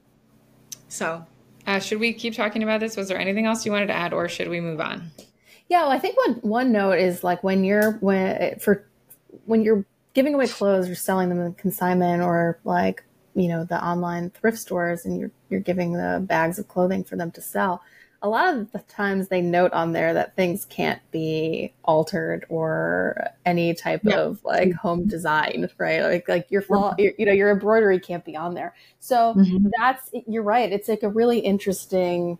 so, 0.88 1.25
uh, 1.66 1.78
should 1.78 1.99
we 1.99 2.12
keep 2.12 2.35
talking 2.35 2.62
about 2.62 2.81
this? 2.81 2.97
Was 2.97 3.09
there 3.09 3.19
anything 3.19 3.47
else 3.47 3.64
you 3.64 3.73
wanted 3.73 3.87
to 3.87 3.95
add, 3.95 4.12
or 4.12 4.28
should 4.28 4.49
we 4.49 4.61
move 4.61 4.81
on? 4.81 5.11
Yeah, 5.69 5.83
well, 5.83 5.93
I 5.93 5.99
think 5.99 6.16
one 6.19 6.35
one 6.43 6.73
note 6.73 6.99
is 6.99 7.25
like 7.25 7.43
when 7.43 7.64
you're 7.64 7.93
when 8.00 8.59
for 8.59 8.87
when 9.47 9.62
you're 9.62 9.85
giving 10.14 10.35
away 10.35 10.47
clothes 10.47 10.88
or 10.88 10.94
selling 10.94 11.28
them 11.28 11.40
in 11.40 11.52
consignment 11.54 12.23
or 12.23 12.59
like 12.64 13.04
you 13.35 13.49
know 13.49 13.64
the 13.64 13.85
online 13.85 14.30
thrift 14.30 14.59
stores 14.59 15.04
and 15.04 15.18
you're 15.18 15.30
you're 15.50 15.61
giving 15.61 15.92
the 15.92 16.25
bags 16.25 16.59
of 16.59 16.68
clothing 16.68 17.04
for 17.04 17.16
them 17.16 17.30
to 17.33 17.42
sell. 17.42 17.83
A 18.23 18.28
lot 18.28 18.54
of 18.54 18.73
the 18.73 18.78
times 18.78 19.28
they 19.28 19.42
note 19.42 19.75
on 19.75 19.92
there 19.92 20.14
that 20.14 20.35
things 20.35 20.64
can't 20.64 21.02
be 21.11 21.75
altered 21.85 22.47
or 22.49 23.28
any 23.44 23.75
type 23.75 24.00
yeah. 24.02 24.16
of 24.16 24.42
like 24.44 24.73
home 24.73 25.06
design 25.06 25.68
right? 25.76 26.00
Like 26.00 26.28
like 26.28 26.50
your, 26.50 26.64
your 26.71 26.94
you 27.18 27.26
know 27.26 27.33
your 27.33 27.50
embroidery 27.50 28.00
can't 28.00 28.25
be 28.25 28.35
on 28.37 28.54
there. 28.54 28.75
So 29.00 29.35
mm-hmm. 29.37 29.66
that's 29.78 30.11
you're 30.26 30.42
right. 30.42 30.73
It's 30.73 30.88
like 30.88 31.02
a 31.02 31.09
really 31.09 31.40
interesting 31.40 32.38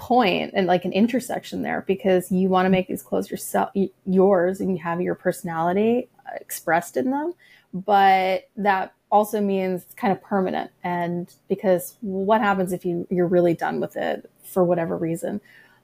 point 0.00 0.52
and 0.54 0.66
like 0.66 0.86
an 0.86 0.92
intersection 0.92 1.60
there 1.60 1.84
because 1.86 2.32
you 2.32 2.48
want 2.48 2.64
to 2.64 2.70
make 2.70 2.88
these 2.88 3.02
clothes 3.02 3.30
yourself 3.30 3.70
yours 4.06 4.58
and 4.58 4.70
you 4.70 4.82
have 4.82 5.02
your 5.02 5.14
personality 5.14 6.08
expressed 6.40 6.96
in 6.96 7.10
them, 7.10 7.34
but 7.72 8.48
that 8.56 8.94
also 9.10 9.40
means 9.40 9.82
it's 9.82 9.94
kind 9.94 10.12
of 10.12 10.22
permanent. 10.22 10.70
And 10.84 11.32
because 11.48 11.96
what 12.00 12.40
happens 12.40 12.72
if 12.72 12.84
you 12.84 13.06
you're 13.10 13.26
really 13.26 13.54
done 13.54 13.80
with 13.80 13.96
it 13.96 14.30
for 14.44 14.64
whatever 14.64 14.96
reason? 14.96 15.40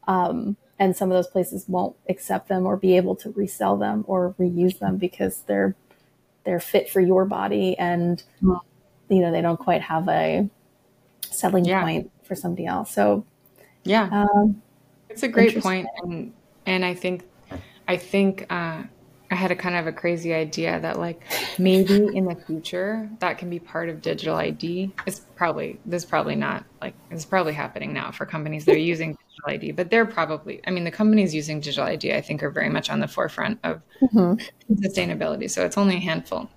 Um, 0.07 0.57
and 0.79 0.97
some 0.97 1.11
of 1.11 1.17
those 1.17 1.27
places 1.27 1.65
won't 1.69 1.97
accept 2.09 2.49
them 2.49 2.67
or 2.67 2.77
be 2.77 2.97
able 2.97 3.17
to 3.17 3.31
resell 3.31 3.77
them 3.77 4.05
or 4.07 4.35
reuse 4.39 4.79
them 4.79 4.97
because 4.99 5.43
they're 5.47 5.75
they're 6.45 6.61
fit 6.61 6.89
for 6.89 7.01
your 7.01 7.25
body 7.25 7.77
and 7.79 8.23
you 8.41 9.21
know 9.21 9.33
they 9.33 9.41
don't 9.41 9.59
quite 9.59 9.83
have 9.83 10.09
a 10.09 10.49
selling 11.23 11.65
yeah. 11.65 11.83
point 11.83 12.11
for 12.23 12.35
somebody 12.35 12.67
else. 12.67 12.93
So 12.93 13.25
yeah, 13.85 14.09
um, 14.13 14.63
it's 15.09 15.23
a 15.23 15.29
great 15.29 15.61
point, 15.61 15.87
and 16.03 16.33
and 16.67 16.85
I 16.85 16.95
think 16.95 17.25
I 17.89 17.97
think 17.97 18.47
uh, 18.51 18.83
I 19.31 19.35
had 19.35 19.51
a 19.51 19.57
kind 19.57 19.77
of 19.77 19.87
a 19.87 19.93
crazy 19.93 20.33
idea 20.33 20.79
that 20.81 20.99
like 20.99 21.21
maybe 21.59 22.17
in 22.17 22.27
the 22.27 22.35
future 22.35 23.09
that 23.19 23.39
can 23.39 23.51
be 23.51 23.59
part 23.59 23.89
of 23.89 24.01
digital 24.01 24.37
ID. 24.37 24.93
It's 25.07 25.21
probably 25.35 25.81
this 25.85 26.05
is 26.05 26.09
probably 26.09 26.37
not 26.37 26.65
like 26.81 26.95
it's 27.11 27.25
probably 27.25 27.53
happening 27.53 27.93
now 27.93 28.11
for 28.11 28.25
companies 28.25 28.65
that 28.67 28.77
are 28.77 28.79
using 28.79 29.13
digital 29.13 29.49
ID, 29.49 29.73
but 29.73 29.91
they're 29.91 30.07
probably 30.07 30.61
I 30.67 30.71
mean 30.71 30.85
the 30.85 30.91
companies 30.91 31.35
using 31.35 31.61
digital 31.61 31.85
ID 31.85 32.15
I 32.15 32.21
think 32.21 32.43
are 32.43 32.51
very 32.51 32.69
much 32.69 32.89
on 32.89 33.01
the 33.01 33.09
forefront 33.09 33.59
of 33.65 33.83
mm-hmm. 34.01 34.75
sustainability. 34.75 35.51
So 35.51 35.65
it's 35.65 35.77
only 35.77 35.97
a 35.97 36.01
handful. 36.01 36.49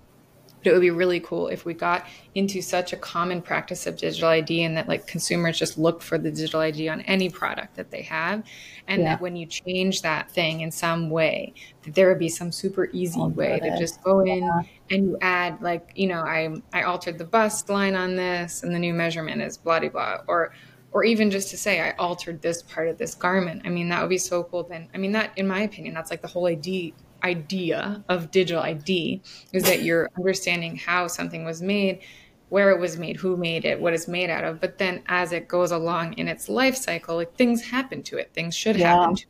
But 0.62 0.70
it 0.70 0.72
would 0.74 0.80
be 0.80 0.90
really 0.90 1.20
cool 1.20 1.48
if 1.48 1.64
we 1.64 1.74
got 1.74 2.06
into 2.34 2.60
such 2.60 2.92
a 2.92 2.96
common 2.96 3.42
practice 3.42 3.86
of 3.86 3.96
digital 3.96 4.28
ID 4.28 4.62
and 4.62 4.76
that 4.76 4.88
like 4.88 5.06
consumers 5.06 5.58
just 5.58 5.78
look 5.78 6.02
for 6.02 6.18
the 6.18 6.30
digital 6.30 6.60
ID 6.60 6.88
on 6.88 7.00
any 7.02 7.30
product 7.30 7.76
that 7.76 7.90
they 7.90 8.02
have. 8.02 8.44
And 8.86 9.02
yeah. 9.02 9.10
that 9.10 9.20
when 9.20 9.36
you 9.36 9.46
change 9.46 10.02
that 10.02 10.30
thing 10.30 10.60
in 10.60 10.70
some 10.70 11.10
way, 11.10 11.54
that 11.82 11.94
there 11.94 12.08
would 12.08 12.18
be 12.18 12.28
some 12.28 12.52
super 12.52 12.88
easy 12.92 13.20
oh, 13.20 13.28
way 13.28 13.58
to 13.60 13.78
just 13.78 14.02
go 14.02 14.20
in 14.20 14.42
yeah. 14.44 14.62
and 14.90 15.04
you 15.04 15.18
add 15.20 15.60
like, 15.62 15.90
you 15.94 16.06
know, 16.06 16.20
I 16.20 16.60
I 16.72 16.82
altered 16.82 17.18
the 17.18 17.24
bust 17.24 17.68
line 17.68 17.94
on 17.94 18.16
this 18.16 18.62
and 18.62 18.74
the 18.74 18.78
new 18.78 18.92
measurement 18.92 19.40
is 19.42 19.56
blah 19.56 19.80
blah 19.80 19.88
blah. 19.88 20.18
Or 20.26 20.52
or 20.92 21.04
even 21.04 21.30
just 21.30 21.50
to 21.50 21.56
say 21.56 21.80
I 21.80 21.92
altered 21.92 22.42
this 22.42 22.62
part 22.62 22.88
of 22.88 22.98
this 22.98 23.14
garment. 23.14 23.62
I 23.64 23.68
mean, 23.68 23.88
that 23.90 24.00
would 24.00 24.10
be 24.10 24.18
so 24.18 24.42
cool. 24.42 24.64
Then, 24.64 24.88
I 24.92 24.98
mean, 24.98 25.12
that 25.12 25.32
in 25.36 25.46
my 25.46 25.60
opinion, 25.60 25.94
that's 25.94 26.10
like 26.10 26.22
the 26.22 26.28
whole 26.28 26.46
idea 26.46 26.92
idea 27.22 28.04
of 28.08 28.30
digital 28.30 28.62
ID 28.62 29.22
is 29.52 29.64
that 29.64 29.82
you're 29.82 30.08
understanding 30.16 30.76
how 30.76 31.06
something 31.06 31.44
was 31.44 31.62
made, 31.62 32.00
where 32.48 32.70
it 32.70 32.80
was 32.80 32.98
made, 32.98 33.16
who 33.16 33.36
made 33.36 33.64
it, 33.64 33.80
what 33.80 33.92
it's 33.92 34.08
made 34.08 34.30
out 34.30 34.44
of. 34.44 34.60
But 34.60 34.78
then 34.78 35.02
as 35.06 35.32
it 35.32 35.48
goes 35.48 35.70
along 35.70 36.14
in 36.14 36.28
its 36.28 36.48
life 36.48 36.76
cycle, 36.76 37.16
like 37.16 37.34
things 37.36 37.62
happen 37.62 38.02
to 38.04 38.18
it. 38.18 38.30
Things 38.32 38.54
should 38.54 38.76
yeah. 38.76 38.94
happen 38.94 39.16
to 39.16 39.22
it. 39.22 39.28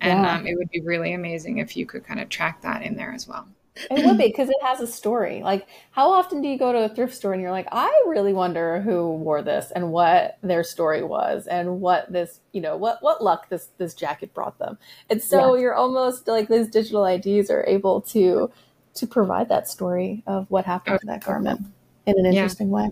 And 0.00 0.22
yeah. 0.22 0.36
um, 0.36 0.46
it 0.46 0.56
would 0.56 0.70
be 0.70 0.80
really 0.80 1.14
amazing 1.14 1.58
if 1.58 1.76
you 1.76 1.86
could 1.86 2.04
kind 2.04 2.20
of 2.20 2.28
track 2.28 2.62
that 2.62 2.82
in 2.82 2.96
there 2.96 3.12
as 3.12 3.26
well. 3.26 3.48
It 3.90 4.06
would 4.06 4.18
be 4.18 4.28
because 4.28 4.48
it 4.48 4.56
has 4.62 4.80
a 4.80 4.86
story. 4.86 5.42
Like, 5.42 5.66
how 5.90 6.12
often 6.12 6.40
do 6.40 6.48
you 6.48 6.58
go 6.58 6.72
to 6.72 6.84
a 6.84 6.88
thrift 6.88 7.14
store 7.14 7.32
and 7.32 7.42
you're 7.42 7.50
like, 7.50 7.66
I 7.72 7.88
really 8.06 8.32
wonder 8.32 8.80
who 8.80 9.14
wore 9.14 9.42
this 9.42 9.72
and 9.74 9.90
what 9.90 10.38
their 10.42 10.62
story 10.62 11.02
was 11.02 11.46
and 11.46 11.80
what 11.80 12.12
this, 12.12 12.40
you 12.52 12.60
know, 12.60 12.76
what 12.76 13.02
what 13.02 13.22
luck 13.22 13.48
this 13.48 13.70
this 13.78 13.94
jacket 13.94 14.32
brought 14.32 14.58
them. 14.58 14.78
And 15.10 15.20
so 15.20 15.54
yeah. 15.54 15.62
you're 15.62 15.74
almost 15.74 16.28
like 16.28 16.48
these 16.48 16.68
digital 16.68 17.04
IDs 17.04 17.50
are 17.50 17.64
able 17.66 18.00
to 18.02 18.50
to 18.94 19.06
provide 19.06 19.48
that 19.48 19.68
story 19.68 20.22
of 20.26 20.48
what 20.50 20.64
happened 20.64 21.00
to 21.00 21.06
that 21.06 21.24
garment 21.24 21.66
in 22.06 22.18
an 22.18 22.26
interesting 22.26 22.68
yeah. 22.68 22.74
way. 22.74 22.90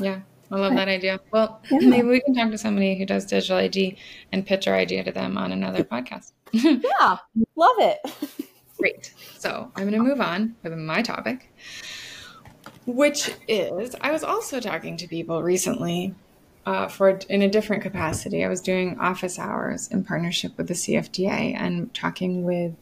Yeah. 0.00 0.20
I 0.52 0.56
love 0.56 0.74
that 0.74 0.88
idea. 0.88 1.20
Well, 1.30 1.62
yeah. 1.70 1.78
maybe 1.88 2.08
we 2.08 2.20
can 2.20 2.34
talk 2.34 2.50
to 2.50 2.58
somebody 2.58 2.98
who 2.98 3.06
does 3.06 3.24
digital 3.24 3.58
ID 3.58 3.96
and 4.32 4.44
pitch 4.44 4.66
our 4.66 4.74
idea 4.74 5.04
to 5.04 5.12
them 5.12 5.38
on 5.38 5.52
another 5.52 5.84
podcast. 5.84 6.32
yeah, 6.52 7.18
love 7.54 7.76
it. 7.78 7.98
Great. 8.80 9.12
So 9.38 9.70
I'm 9.76 9.88
going 9.88 10.02
to 10.02 10.08
move 10.08 10.20
on 10.20 10.56
with 10.62 10.72
my 10.72 11.02
topic, 11.02 11.52
which 12.86 13.30
is 13.46 13.94
I 14.00 14.10
was 14.10 14.24
also 14.24 14.58
talking 14.58 14.96
to 14.96 15.06
people 15.06 15.42
recently 15.42 16.14
uh, 16.64 16.88
for 16.88 17.10
in 17.28 17.42
a 17.42 17.48
different 17.48 17.82
capacity. 17.82 18.42
I 18.42 18.48
was 18.48 18.62
doing 18.62 18.98
office 18.98 19.38
hours 19.38 19.88
in 19.88 20.02
partnership 20.02 20.56
with 20.56 20.68
the 20.68 20.74
CFDA 20.74 21.54
and 21.54 21.92
talking 21.92 22.44
with 22.44 22.74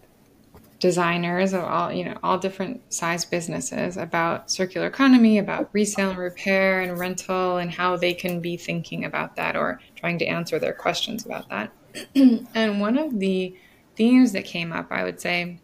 designers 0.78 1.52
of 1.52 1.64
all 1.64 1.92
you 1.92 2.04
know 2.04 2.16
all 2.22 2.38
different 2.38 2.80
size 2.92 3.24
businesses 3.24 3.96
about 3.96 4.48
circular 4.48 4.86
economy 4.86 5.38
about 5.38 5.68
resale 5.72 6.10
and 6.10 6.18
repair 6.18 6.80
and 6.80 6.96
rental 7.00 7.56
and 7.56 7.72
how 7.72 7.96
they 7.96 8.14
can 8.14 8.38
be 8.38 8.56
thinking 8.56 9.04
about 9.04 9.34
that 9.34 9.56
or 9.56 9.80
trying 9.96 10.20
to 10.20 10.24
answer 10.24 10.60
their 10.60 10.72
questions 10.72 11.26
about 11.26 11.48
that 11.48 11.72
and 12.14 12.80
one 12.80 12.96
of 12.96 13.18
the 13.18 13.52
themes 13.96 14.30
that 14.30 14.44
came 14.44 14.72
up 14.72 14.86
i 14.92 15.02
would 15.02 15.20
say 15.20 15.58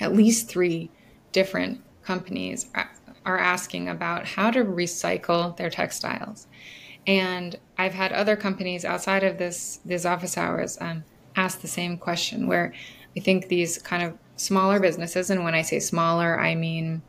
at 0.00 0.14
least 0.14 0.48
three 0.48 0.90
different 1.32 1.82
companies 2.02 2.70
are 3.24 3.38
asking 3.38 3.88
about 3.88 4.24
how 4.26 4.50
to 4.50 4.64
recycle 4.64 5.56
their 5.56 5.70
textiles. 5.70 6.46
And 7.06 7.56
I've 7.76 7.94
had 7.94 8.12
other 8.12 8.36
companies 8.36 8.84
outside 8.84 9.24
of 9.24 9.38
this 9.38 9.80
these 9.84 10.06
office 10.06 10.36
hours 10.36 10.78
um, 10.80 11.04
ask 11.36 11.60
the 11.60 11.68
same 11.68 11.96
question. 11.96 12.46
Where 12.46 12.72
I 13.16 13.20
think 13.20 13.48
these 13.48 13.78
kind 13.78 14.02
of 14.02 14.16
smaller 14.36 14.80
businesses, 14.80 15.30
and 15.30 15.44
when 15.44 15.54
I 15.54 15.62
say 15.62 15.80
smaller, 15.80 16.38
I 16.38 16.54
mean 16.54 17.02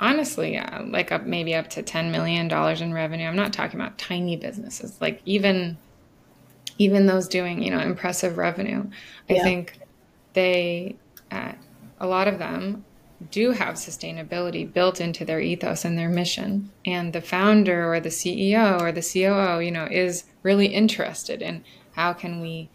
honestly, 0.00 0.58
uh, 0.58 0.84
like 0.84 1.12
up 1.12 1.24
maybe 1.24 1.54
up 1.54 1.68
to 1.70 1.82
ten 1.82 2.10
million 2.10 2.48
dollars 2.48 2.80
in 2.80 2.92
revenue. 2.92 3.26
I'm 3.26 3.36
not 3.36 3.52
talking 3.52 3.80
about 3.80 3.98
tiny 3.98 4.36
businesses, 4.36 5.00
like 5.00 5.20
even 5.24 5.76
even 6.78 7.06
those 7.06 7.28
doing 7.28 7.62
you 7.62 7.70
know 7.70 7.80
impressive 7.80 8.38
revenue. 8.38 8.84
I 9.30 9.38
think 9.38 9.78
they 10.32 10.96
uh, 11.34 11.52
a 12.00 12.06
lot 12.06 12.28
of 12.28 12.38
them 12.38 12.84
do 13.30 13.52
have 13.52 13.76
sustainability 13.76 14.70
built 14.70 15.00
into 15.00 15.24
their 15.24 15.40
ethos 15.40 15.84
and 15.84 15.96
their 15.98 16.08
mission. 16.08 16.70
And 16.84 17.12
the 17.12 17.20
founder 17.20 17.92
or 17.92 18.00
the 18.00 18.08
CEO 18.08 18.80
or 18.80 18.92
the 18.92 19.00
COO, 19.00 19.60
you 19.60 19.70
know, 19.70 19.88
is 19.90 20.24
really 20.42 20.66
interested 20.66 21.40
in 21.40 21.64
how 21.92 22.12
can 22.12 22.40
we 22.40 22.68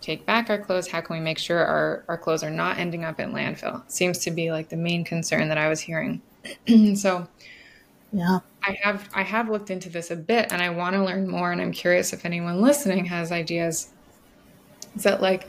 take 0.00 0.26
back 0.26 0.50
our 0.50 0.58
clothes? 0.58 0.88
How 0.88 1.00
can 1.00 1.16
we 1.16 1.20
make 1.20 1.38
sure 1.38 1.58
our, 1.58 2.04
our 2.08 2.18
clothes 2.18 2.44
are 2.44 2.50
not 2.50 2.78
ending 2.78 3.04
up 3.04 3.18
in 3.18 3.32
landfill? 3.32 3.82
Seems 3.90 4.18
to 4.18 4.30
be 4.30 4.52
like 4.52 4.68
the 4.68 4.76
main 4.76 5.04
concern 5.04 5.48
that 5.48 5.58
I 5.58 5.68
was 5.68 5.80
hearing. 5.80 6.22
so 6.94 7.26
yeah. 8.12 8.40
I 8.62 8.78
have 8.82 9.08
I 9.14 9.22
have 9.22 9.48
looked 9.48 9.70
into 9.70 9.88
this 9.88 10.10
a 10.10 10.16
bit 10.16 10.52
and 10.52 10.62
I 10.62 10.70
want 10.70 10.94
to 10.94 11.04
learn 11.04 11.28
more 11.28 11.52
and 11.52 11.60
I'm 11.60 11.72
curious 11.72 12.12
if 12.12 12.24
anyone 12.24 12.60
listening 12.60 13.06
has 13.06 13.32
ideas. 13.32 13.90
Is 14.94 15.02
that 15.02 15.20
like 15.20 15.48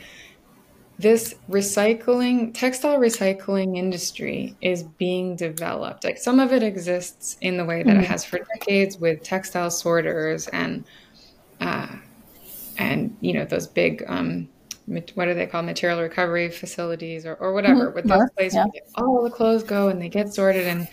this 0.99 1.35
recycling 1.49 2.53
textile 2.53 2.97
recycling 2.97 3.77
industry 3.77 4.55
is 4.61 4.83
being 4.83 5.35
developed 5.35 6.03
like 6.03 6.17
some 6.17 6.39
of 6.39 6.51
it 6.51 6.63
exists 6.63 7.37
in 7.41 7.57
the 7.57 7.65
way 7.65 7.83
that 7.83 7.91
mm-hmm. 7.91 7.99
it 7.99 8.07
has 8.07 8.25
for 8.25 8.39
decades 8.55 8.97
with 8.97 9.21
textile 9.21 9.69
sorters 9.69 10.47
and 10.47 10.85
uh, 11.61 11.87
and 12.77 13.15
you 13.21 13.33
know 13.33 13.45
those 13.45 13.67
big 13.67 14.03
um, 14.07 14.49
what 15.15 15.27
are 15.27 15.33
they 15.33 15.45
called 15.45 15.65
material 15.65 16.01
recovery 16.01 16.49
facilities 16.49 17.25
or, 17.25 17.35
or 17.35 17.53
whatever 17.53 17.87
mm-hmm. 17.87 17.95
with 17.95 18.05
those 18.05 18.29
places 18.35 18.55
yeah. 18.55 18.65
where 18.65 19.05
all 19.05 19.23
the 19.23 19.29
clothes 19.29 19.63
go 19.63 19.89
and 19.89 20.01
they 20.01 20.09
get 20.09 20.33
sorted 20.33 20.65
and 20.65 20.87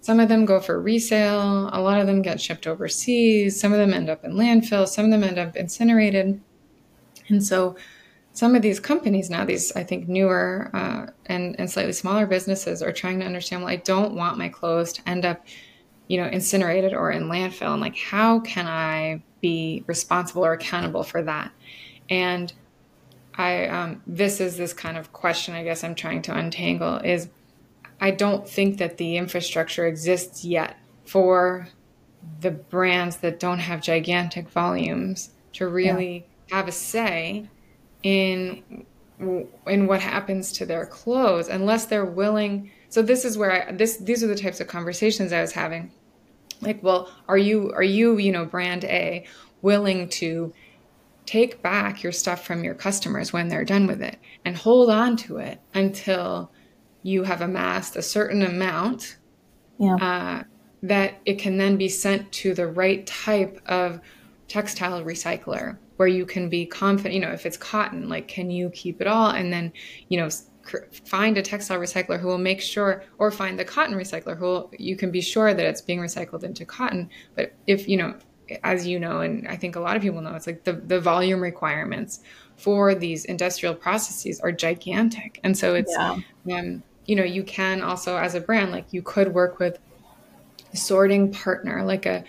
some 0.00 0.20
of 0.20 0.28
them 0.28 0.44
go 0.44 0.60
for 0.60 0.80
resale 0.80 1.68
a 1.72 1.80
lot 1.80 2.00
of 2.00 2.06
them 2.06 2.22
get 2.22 2.40
shipped 2.40 2.66
overseas 2.66 3.58
some 3.58 3.72
of 3.72 3.78
them 3.78 3.92
end 3.92 4.08
up 4.08 4.24
in 4.24 4.32
landfill 4.34 4.86
some 4.86 5.04
of 5.04 5.10
them 5.10 5.24
end 5.24 5.38
up 5.38 5.56
incinerated 5.56 6.40
and 7.28 7.44
so 7.44 7.76
some 8.38 8.54
of 8.54 8.62
these 8.62 8.78
companies 8.78 9.30
now, 9.30 9.44
these 9.44 9.74
I 9.74 9.82
think 9.82 10.06
newer 10.06 10.70
uh, 10.72 11.06
and, 11.26 11.56
and 11.58 11.68
slightly 11.68 11.92
smaller 11.92 12.24
businesses 12.24 12.82
are 12.82 12.92
trying 12.92 13.18
to 13.18 13.26
understand, 13.26 13.62
well, 13.62 13.72
I 13.72 13.76
don't 13.78 14.14
want 14.14 14.38
my 14.38 14.48
clothes 14.48 14.92
to 14.92 15.08
end 15.08 15.24
up, 15.24 15.44
you 16.06 16.20
know, 16.20 16.28
incinerated 16.28 16.94
or 16.94 17.10
in 17.10 17.24
landfill. 17.24 17.72
And 17.72 17.80
like, 17.80 17.96
how 17.96 18.38
can 18.38 18.68
I 18.68 19.24
be 19.40 19.82
responsible 19.88 20.46
or 20.46 20.52
accountable 20.52 21.02
for 21.02 21.20
that? 21.22 21.50
And 22.08 22.52
I, 23.34 23.66
um, 23.66 24.02
this 24.06 24.40
is 24.40 24.56
this 24.56 24.72
kind 24.72 24.96
of 24.96 25.12
question 25.12 25.56
I 25.56 25.64
guess 25.64 25.82
I'm 25.82 25.96
trying 25.96 26.22
to 26.22 26.38
untangle 26.38 26.98
is 26.98 27.28
I 28.00 28.12
don't 28.12 28.48
think 28.48 28.78
that 28.78 28.98
the 28.98 29.16
infrastructure 29.16 29.84
exists 29.84 30.44
yet 30.44 30.76
for 31.06 31.66
the 32.40 32.52
brands 32.52 33.16
that 33.16 33.40
don't 33.40 33.58
have 33.58 33.82
gigantic 33.82 34.48
volumes 34.48 35.30
to 35.54 35.66
really 35.66 36.24
yeah. 36.46 36.56
have 36.58 36.68
a 36.68 36.72
say 36.72 37.48
in 38.02 38.84
in 39.66 39.86
what 39.86 40.00
happens 40.00 40.52
to 40.52 40.64
their 40.64 40.86
clothes 40.86 41.48
unless 41.48 41.86
they're 41.86 42.04
willing 42.04 42.70
so 42.88 43.02
this 43.02 43.24
is 43.24 43.36
where 43.36 43.68
I, 43.68 43.72
this 43.72 43.98
these 43.98 44.22
are 44.24 44.26
the 44.26 44.36
types 44.36 44.60
of 44.60 44.66
conversations 44.66 45.32
I 45.32 45.40
was 45.40 45.52
having. 45.52 45.90
Like 46.60 46.82
well 46.82 47.12
are 47.28 47.38
you 47.38 47.72
are 47.72 47.82
you 47.82 48.18
you 48.18 48.32
know 48.32 48.44
brand 48.44 48.84
A 48.84 49.26
willing 49.62 50.08
to 50.08 50.52
take 51.26 51.60
back 51.60 52.02
your 52.02 52.12
stuff 52.12 52.46
from 52.46 52.64
your 52.64 52.74
customers 52.74 53.32
when 53.32 53.48
they're 53.48 53.64
done 53.64 53.86
with 53.86 54.02
it? 54.02 54.18
And 54.44 54.56
hold 54.56 54.88
on 54.90 55.16
to 55.18 55.38
it 55.38 55.60
until 55.74 56.50
you 57.02 57.24
have 57.24 57.42
amassed 57.42 57.96
a 57.96 58.02
certain 58.02 58.42
amount 58.42 59.18
yeah. 59.78 59.94
uh, 59.96 60.42
that 60.82 61.14
it 61.26 61.38
can 61.38 61.58
then 61.58 61.76
be 61.76 61.88
sent 61.88 62.32
to 62.32 62.54
the 62.54 62.66
right 62.66 63.06
type 63.06 63.60
of 63.66 64.00
textile 64.48 65.02
recycler 65.04 65.76
where 65.98 66.08
you 66.08 66.24
can 66.24 66.48
be 66.48 66.64
confident, 66.64 67.12
you 67.14 67.20
know, 67.20 67.32
if 67.32 67.44
it's 67.44 67.56
cotton, 67.56 68.08
like, 68.08 68.28
can 68.28 68.50
you 68.50 68.70
keep 68.70 69.00
it 69.00 69.06
all? 69.06 69.30
And 69.30 69.52
then, 69.52 69.72
you 70.08 70.18
know, 70.18 70.28
find 71.04 71.36
a 71.36 71.42
textile 71.42 71.78
recycler 71.78 72.20
who 72.20 72.28
will 72.28 72.38
make 72.38 72.60
sure, 72.60 73.02
or 73.18 73.30
find 73.30 73.58
the 73.58 73.64
cotton 73.64 73.96
recycler 73.96 74.38
who 74.38 74.44
will, 74.44 74.72
you 74.78 74.96
can 74.96 75.10
be 75.10 75.20
sure 75.20 75.52
that 75.52 75.66
it's 75.66 75.80
being 75.80 75.98
recycled 75.98 76.44
into 76.44 76.64
cotton. 76.64 77.10
But 77.34 77.52
if, 77.66 77.88
you 77.88 77.96
know, 77.96 78.14
as 78.62 78.86
you 78.86 79.00
know, 79.00 79.20
and 79.22 79.48
I 79.48 79.56
think 79.56 79.74
a 79.74 79.80
lot 79.80 79.96
of 79.96 80.02
people 80.02 80.20
know, 80.20 80.34
it's 80.36 80.46
like 80.46 80.62
the, 80.62 80.74
the 80.74 81.00
volume 81.00 81.40
requirements 81.40 82.20
for 82.56 82.94
these 82.94 83.24
industrial 83.24 83.74
processes 83.74 84.40
are 84.40 84.52
gigantic. 84.52 85.40
And 85.42 85.58
so 85.58 85.74
it's, 85.74 85.92
yeah. 85.92 86.20
um, 86.52 86.82
you 87.06 87.16
know, 87.16 87.24
you 87.24 87.42
can 87.42 87.82
also, 87.82 88.16
as 88.16 88.36
a 88.36 88.40
brand, 88.40 88.70
like 88.70 88.92
you 88.92 89.02
could 89.02 89.34
work 89.34 89.58
with 89.58 89.78
a 90.72 90.76
sorting 90.76 91.32
partner, 91.32 91.82
like 91.84 92.06
a 92.06 92.22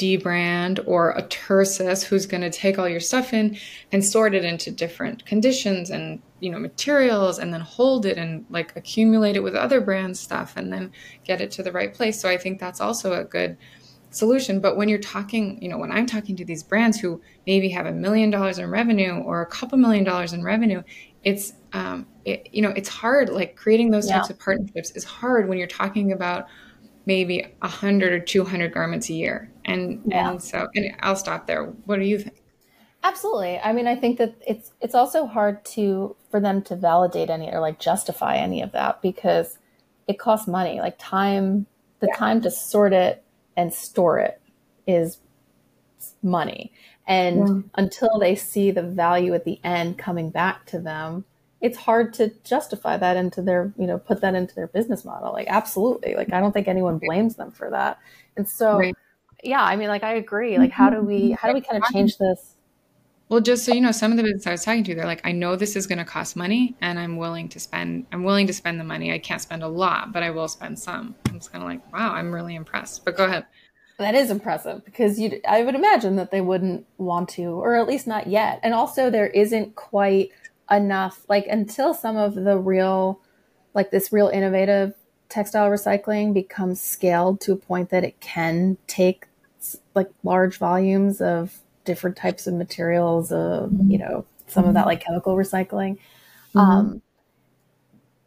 Debrand 0.00 0.82
or 0.86 1.10
a 1.10 1.22
Tersus 1.22 2.02
who's 2.02 2.26
going 2.26 2.40
to 2.40 2.50
take 2.50 2.78
all 2.78 2.88
your 2.88 3.00
stuff 3.00 3.32
in 3.34 3.56
and 3.92 4.04
sort 4.04 4.34
it 4.34 4.44
into 4.44 4.70
different 4.70 5.26
conditions 5.26 5.90
and 5.90 6.22
you 6.40 6.50
know 6.50 6.58
materials 6.58 7.38
and 7.38 7.52
then 7.52 7.60
hold 7.60 8.06
it 8.06 8.16
and 8.16 8.46
like 8.48 8.74
accumulate 8.76 9.36
it 9.36 9.42
with 9.42 9.54
other 9.54 9.80
brand 9.80 10.16
stuff 10.16 10.54
and 10.56 10.72
then 10.72 10.90
get 11.24 11.40
it 11.40 11.50
to 11.52 11.62
the 11.62 11.72
right 11.72 11.92
place. 11.92 12.20
So 12.20 12.28
i 12.28 12.36
think 12.36 12.58
that's 12.58 12.80
also 12.80 13.12
a 13.20 13.24
good 13.24 13.56
solution. 14.12 14.60
But 14.60 14.76
when 14.76 14.88
you're 14.88 14.98
talking 14.98 15.62
you 15.62 15.68
know 15.68 15.78
when 15.78 15.92
i'm 15.92 16.06
talking 16.06 16.36
to 16.36 16.44
these 16.44 16.62
brands 16.62 16.98
who 16.98 17.20
maybe 17.46 17.68
have 17.68 17.86
a 17.86 17.92
million 17.92 18.30
dollars 18.30 18.58
in 18.58 18.70
revenue 18.70 19.18
or 19.18 19.42
a 19.42 19.46
couple 19.46 19.78
million 19.78 20.04
dollars 20.04 20.32
in 20.32 20.42
revenue 20.42 20.82
it's 21.22 21.52
um 21.72 22.06
it, 22.24 22.48
you 22.52 22.62
know 22.62 22.70
it's 22.70 22.88
hard 22.88 23.28
like 23.28 23.56
creating 23.56 23.90
those 23.90 24.08
yeah. 24.08 24.16
types 24.16 24.30
of 24.30 24.38
partnerships 24.38 24.90
is 24.92 25.04
hard 25.04 25.48
when 25.48 25.58
you're 25.58 25.66
talking 25.66 26.12
about 26.12 26.46
maybe 27.06 27.54
100 27.60 28.12
or 28.12 28.20
200 28.20 28.72
garments 28.72 29.08
a 29.10 29.14
year 29.14 29.50
and 29.72 30.02
yeah. 30.06 30.30
and 30.30 30.42
so 30.42 30.68
and 30.74 30.94
i'll 31.00 31.16
stop 31.16 31.46
there 31.46 31.64
what 31.84 31.98
do 31.98 32.04
you 32.04 32.18
think 32.18 32.40
Absolutely. 33.02 33.58
I 33.58 33.72
mean, 33.72 33.86
I 33.86 33.96
think 33.96 34.18
that 34.18 34.34
it's 34.46 34.72
it's 34.80 34.94
also 34.94 35.26
hard 35.26 35.64
to 35.66 36.16
for 36.30 36.38
them 36.38 36.62
to 36.62 36.76
validate 36.76 37.30
any 37.30 37.50
or 37.50 37.60
like 37.60 37.78
justify 37.78 38.36
any 38.36 38.60
of 38.60 38.72
that 38.72 39.00
because 39.00 39.58
it 40.06 40.18
costs 40.18 40.46
money. 40.46 40.80
Like 40.80 40.96
time, 40.98 41.66
the 42.00 42.08
yeah. 42.08 42.16
time 42.16 42.42
to 42.42 42.50
sort 42.50 42.92
it 42.92 43.24
and 43.56 43.72
store 43.72 44.18
it 44.18 44.40
is 44.86 45.18
money. 46.22 46.72
And 47.06 47.38
yeah. 47.38 47.62
until 47.76 48.18
they 48.18 48.34
see 48.34 48.70
the 48.70 48.82
value 48.82 49.34
at 49.34 49.44
the 49.44 49.58
end 49.64 49.96
coming 49.96 50.30
back 50.30 50.66
to 50.66 50.78
them, 50.78 51.24
it's 51.62 51.78
hard 51.78 52.12
to 52.14 52.32
justify 52.44 52.98
that 52.98 53.16
into 53.16 53.40
their, 53.40 53.72
you 53.78 53.86
know, 53.86 53.98
put 53.98 54.20
that 54.20 54.34
into 54.34 54.54
their 54.54 54.66
business 54.66 55.06
model. 55.06 55.32
Like 55.32 55.48
absolutely. 55.48 56.14
Like 56.14 56.34
I 56.34 56.40
don't 56.40 56.52
think 56.52 56.68
anyone 56.68 56.98
blames 56.98 57.36
them 57.36 57.50
for 57.50 57.70
that. 57.70 57.98
And 58.36 58.46
so 58.46 58.78
right. 58.78 58.94
Yeah, 59.42 59.62
I 59.62 59.76
mean 59.76 59.88
like 59.88 60.04
I 60.04 60.14
agree. 60.14 60.58
Like 60.58 60.72
how 60.72 60.90
do 60.90 61.00
we 61.00 61.20
mm-hmm. 61.20 61.32
how 61.34 61.48
do 61.48 61.54
we 61.54 61.60
kind 61.60 61.82
of 61.82 61.90
change 61.90 62.18
this 62.18 62.56
well, 63.30 63.40
just 63.40 63.64
so 63.64 63.72
you 63.72 63.80
know, 63.80 63.92
some 63.92 64.10
of 64.10 64.16
the 64.16 64.24
business 64.24 64.44
I 64.48 64.50
was 64.50 64.64
talking 64.64 64.82
to, 64.82 64.94
they're 64.96 65.06
like, 65.06 65.20
I 65.24 65.30
know 65.30 65.54
this 65.54 65.76
is 65.76 65.86
going 65.86 66.00
to 66.00 66.04
cost 66.04 66.34
money, 66.34 66.74
and 66.80 66.98
I'm 66.98 67.16
willing 67.16 67.48
to 67.50 67.60
spend. 67.60 68.06
I'm 68.10 68.24
willing 68.24 68.48
to 68.48 68.52
spend 68.52 68.80
the 68.80 68.84
money. 68.84 69.12
I 69.12 69.20
can't 69.20 69.40
spend 69.40 69.62
a 69.62 69.68
lot, 69.68 70.12
but 70.12 70.24
I 70.24 70.30
will 70.30 70.48
spend 70.48 70.80
some. 70.80 71.14
I'm 71.28 71.38
just 71.38 71.52
kind 71.52 71.62
of 71.62 71.70
like, 71.70 71.92
wow, 71.92 72.12
I'm 72.12 72.34
really 72.34 72.56
impressed. 72.56 73.04
But 73.04 73.16
go 73.16 73.26
ahead. 73.26 73.46
That 73.98 74.16
is 74.16 74.32
impressive 74.32 74.84
because 74.84 75.20
you. 75.20 75.40
I 75.48 75.62
would 75.62 75.76
imagine 75.76 76.16
that 76.16 76.32
they 76.32 76.40
wouldn't 76.40 76.86
want 76.98 77.28
to, 77.30 77.44
or 77.44 77.76
at 77.76 77.86
least 77.86 78.08
not 78.08 78.26
yet. 78.26 78.58
And 78.64 78.74
also, 78.74 79.10
there 79.10 79.28
isn't 79.28 79.76
quite 79.76 80.32
enough. 80.68 81.24
Like 81.28 81.46
until 81.46 81.94
some 81.94 82.16
of 82.16 82.34
the 82.34 82.58
real, 82.58 83.20
like 83.74 83.92
this 83.92 84.12
real 84.12 84.26
innovative 84.26 84.94
textile 85.28 85.70
recycling 85.70 86.34
becomes 86.34 86.80
scaled 86.80 87.40
to 87.42 87.52
a 87.52 87.56
point 87.56 87.90
that 87.90 88.02
it 88.02 88.18
can 88.18 88.76
take 88.88 89.28
like 89.94 90.08
large 90.22 90.58
volumes 90.58 91.20
of 91.20 91.58
different 91.84 92.16
types 92.16 92.46
of 92.46 92.54
materials, 92.54 93.32
uh, 93.32 93.68
you 93.86 93.98
know, 93.98 94.24
some 94.46 94.64
of 94.64 94.74
that 94.74 94.86
like 94.86 95.00
chemical 95.04 95.36
recycling. 95.36 95.98
Mm-hmm. 96.54 96.58
Um, 96.58 97.02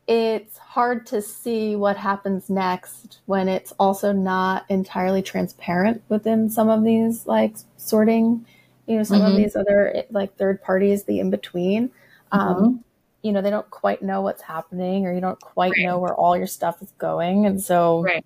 it's 0.07 0.57
hard 0.57 1.05
to 1.07 1.21
see 1.21 1.75
what 1.75 1.95
happens 1.95 2.49
next 2.49 3.19
when 3.25 3.47
it's 3.47 3.71
also 3.79 4.11
not 4.11 4.65
entirely 4.69 5.21
transparent 5.21 6.03
within 6.09 6.49
some 6.49 6.69
of 6.69 6.83
these 6.83 7.25
like 7.25 7.55
sorting, 7.77 8.45
you 8.85 8.97
know, 8.97 9.03
some 9.03 9.19
mm-hmm. 9.19 9.31
of 9.31 9.37
these 9.37 9.55
other 9.55 10.03
like 10.09 10.35
third 10.35 10.61
parties, 10.61 11.05
the 11.05 11.19
in 11.19 11.29
between. 11.29 11.89
Um, 12.31 12.55
mm-hmm. 12.55 12.77
You 13.21 13.31
know, 13.31 13.41
they 13.41 13.49
don't 13.49 13.69
quite 13.69 14.01
know 14.01 14.21
what's 14.21 14.41
happening 14.41 15.05
or 15.05 15.13
you 15.13 15.21
don't 15.21 15.39
quite 15.39 15.71
right. 15.77 15.85
know 15.85 15.99
where 15.99 16.13
all 16.13 16.35
your 16.35 16.47
stuff 16.47 16.81
is 16.81 16.91
going. 16.97 17.45
And 17.45 17.61
so, 17.61 18.01
right. 18.01 18.25